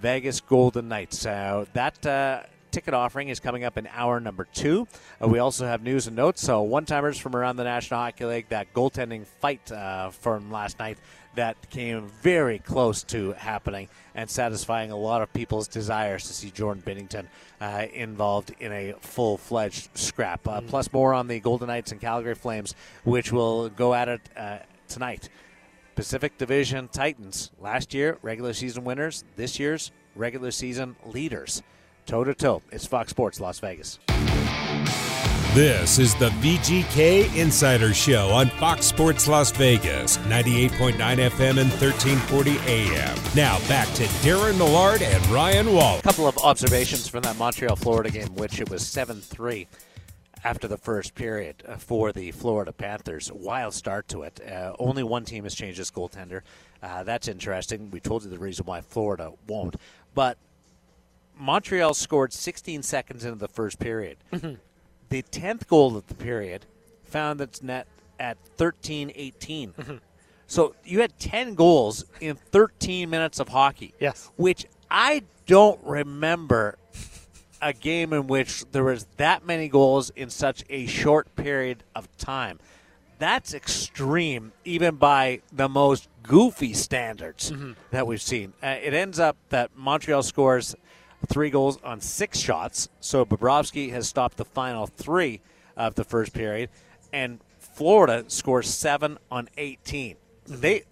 [0.00, 1.26] Vegas Golden Knights.
[1.26, 2.04] Uh, that.
[2.06, 4.86] Uh, ticket offering is coming up in hour number two.
[5.22, 6.42] Uh, we also have news and notes.
[6.42, 10.78] So, one timers from around the National Hockey League, that goaltending fight uh, from last
[10.78, 10.98] night
[11.34, 16.50] that came very close to happening and satisfying a lot of people's desires to see
[16.50, 17.26] Jordan Binnington
[17.60, 20.46] uh, involved in a full fledged scrap.
[20.46, 20.68] Uh, Mm.
[20.68, 22.74] Plus, more on the Golden Knights and Calgary Flames,
[23.04, 25.28] which will go at it uh, tonight.
[25.98, 31.60] Pacific Division Titans, last year regular season winners, this year's regular season leaders.
[32.06, 32.62] Toe to toe.
[32.70, 33.98] It's Fox Sports Las Vegas.
[35.54, 42.58] This is the VGK Insider Show on Fox Sports Las Vegas, 98.9 FM and 1340
[42.68, 43.18] AM.
[43.34, 45.98] Now back to Darren Millard and Ryan Wall.
[45.98, 49.66] A couple of observations from that Montreal Florida game, which it was 7 3
[50.48, 53.30] after the first period uh, for the Florida Panthers.
[53.30, 54.40] Wild start to it.
[54.40, 56.40] Uh, only one team has changed its goaltender.
[56.82, 57.90] Uh, that's interesting.
[57.90, 59.76] We told you the reason why Florida won't.
[60.14, 60.38] But
[61.36, 64.16] Montreal scored 16 seconds into the first period.
[65.10, 66.66] The 10th goal of the period
[67.02, 67.86] found its net
[68.20, 69.72] at 13 18.
[70.46, 73.94] So you had 10 goals in 13 minutes of hockey.
[73.98, 74.30] Yes.
[74.36, 76.76] Which I don't remember
[77.60, 82.08] a game in which there was that many goals in such a short period of
[82.16, 82.58] time.
[83.18, 87.50] That's extreme, even by the most goofy standards
[87.90, 88.52] that we've seen.
[88.62, 90.76] Uh, it ends up that Montreal scores
[91.26, 95.40] three goals on six shots, so Bobrovsky has stopped the final three
[95.76, 96.70] of the first period,
[97.12, 100.16] and Florida scores seven on 18.
[100.46, 100.84] They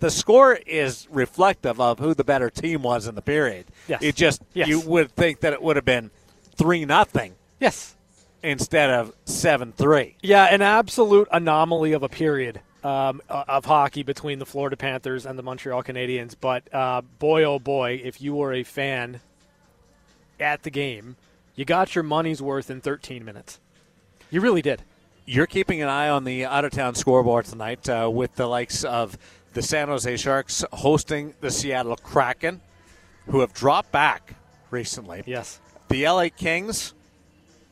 [0.00, 3.66] the score is reflective of who the better team was in the period.
[3.88, 4.02] Yes.
[4.02, 4.68] It just Yes.
[4.68, 6.10] you would think that it would have been
[6.56, 7.94] three nothing Yes.
[8.42, 10.16] instead of seven three.
[10.22, 15.38] Yeah, an absolute anomaly of a period um, of hockey between the Florida Panthers and
[15.38, 16.36] the Montreal Canadiens.
[16.40, 19.20] But uh, boy, oh boy, if you were a fan
[20.38, 21.16] at the game,
[21.54, 23.58] you got your money's worth in 13 minutes.
[24.30, 24.82] You really did.
[25.24, 28.84] You're keeping an eye on the out of town scoreboard tonight uh, with the likes
[28.84, 29.18] of
[29.56, 32.60] the San Jose Sharks hosting the Seattle Kraken,
[33.28, 34.34] who have dropped back
[34.70, 35.22] recently.
[35.24, 35.60] Yes.
[35.88, 36.92] The LA Kings,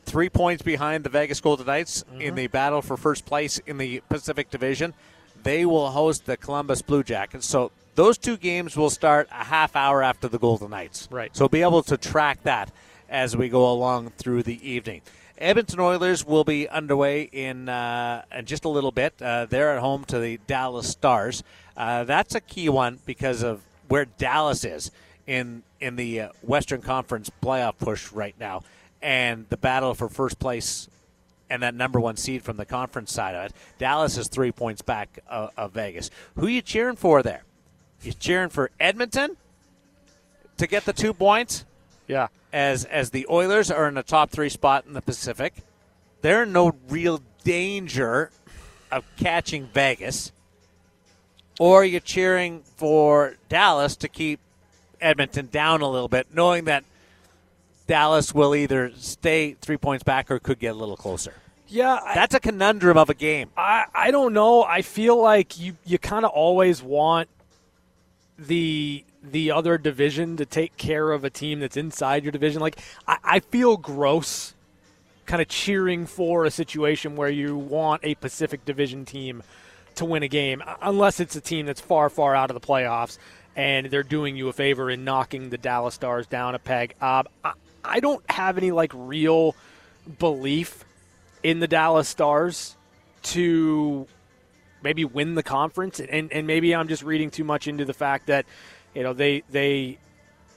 [0.03, 2.35] three points behind the Vegas Golden Knights in mm-hmm.
[2.37, 4.95] the battle for first place in the Pacific Division.
[5.43, 7.45] They will host the Columbus Blue Jackets.
[7.45, 11.07] So those two games will start a half hour after the Golden Knights.
[11.11, 11.35] Right.
[11.37, 12.71] So be able to track that
[13.07, 15.03] as we go along through the evening.
[15.37, 19.13] Edmonton Oilers will be underway in, uh, in just a little bit.
[19.21, 21.43] Uh, they're at home to the Dallas Stars.
[21.75, 24.91] Uh, that's a key one because of where Dallas is
[25.27, 28.63] in in the uh, Western Conference playoff push right now,
[29.01, 30.87] and the battle for first place
[31.49, 33.53] and that number one seed from the conference side of it.
[33.77, 36.09] Dallas is three points back of, of Vegas.
[36.35, 37.43] Who are you cheering for there?
[38.01, 39.37] You cheering for Edmonton
[40.57, 41.65] to get the two points?
[42.07, 42.27] Yeah.
[42.55, 45.53] As as the Oilers are in the top three spot in the Pacific.
[46.21, 48.31] They're in no real danger
[48.91, 50.31] of catching Vegas.
[51.59, 54.39] Or you're cheering for Dallas to keep
[55.01, 56.85] Edmonton down a little bit, knowing that
[57.87, 61.33] Dallas will either stay three points back or could get a little closer.
[61.67, 61.99] Yeah.
[62.01, 63.49] I, That's a conundrum of a game.
[63.57, 64.63] I, I don't know.
[64.63, 67.27] I feel like you, you kind of always want
[68.39, 72.61] the the other division to take care of a team that's inside your division.
[72.61, 74.53] Like I, I feel gross
[75.25, 79.43] kind of cheering for a situation where you want a Pacific Division team
[79.95, 83.17] to win a game, unless it's a team that's far, far out of the playoffs
[83.55, 86.93] and they're doing you a favor in knocking the Dallas Stars down a peg.
[87.01, 87.53] Uh, I,
[87.83, 89.55] I don't have any like real
[90.19, 90.83] belief
[91.43, 92.75] in the Dallas Stars
[93.23, 94.07] to
[94.83, 98.27] maybe win the conference and, and maybe I'm just reading too much into the fact
[98.27, 98.45] that
[98.95, 99.97] you know they they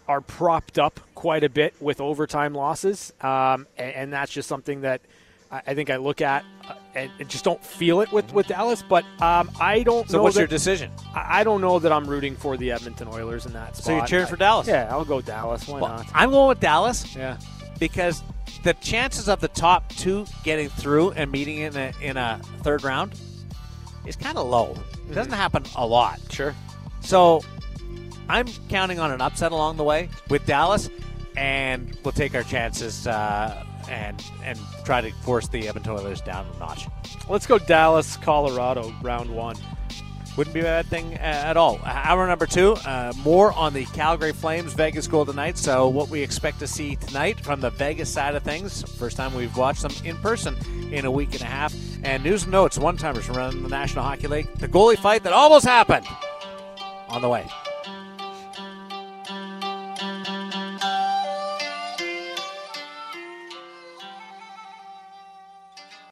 [0.06, 4.80] are propped up quite a bit with overtime losses, um, and, and that's just something
[4.80, 5.02] that
[5.50, 8.46] I, I think I look at uh, and, and just don't feel it with, with
[8.46, 8.82] Dallas.
[8.82, 10.08] But um, I don't.
[10.08, 10.90] So know what's that, your decision?
[11.14, 13.84] I I don't know that I'm rooting for the Edmonton Oilers in that spot.
[13.84, 14.66] So you're cheering I- for Dallas?
[14.66, 15.66] Yeah, I'll go Dallas.
[15.68, 16.06] Why Well, not?
[16.14, 17.36] I'm going with Dallas Yeah.
[17.78, 18.22] because
[18.64, 22.82] the chances of the top two getting through and meeting in a, in a third
[22.82, 23.14] round
[24.06, 24.74] is kind of low.
[25.10, 26.18] It doesn't happen a lot.
[26.30, 26.54] Sure.
[27.00, 27.42] So
[28.28, 30.90] I'm counting on an upset along the way with Dallas,
[31.36, 36.46] and we'll take our chances uh, and and try to force the Edmonton Oilers down
[36.54, 36.86] a notch.
[37.28, 39.56] Let's go Dallas, Colorado, round one.
[40.36, 41.80] Wouldn't be a bad thing uh, at all.
[41.84, 45.60] Hour number two, uh, more on the Calgary Flames, Vegas Golden Knights.
[45.60, 48.82] So, what we expect to see tonight from the Vegas side of things.
[48.98, 50.54] First time we've watched them in person
[50.92, 51.74] in a week and a half.
[52.04, 54.54] And news and notes, one timers from around the National Hockey League.
[54.58, 56.06] The goalie fight that almost happened
[57.08, 57.48] on the way.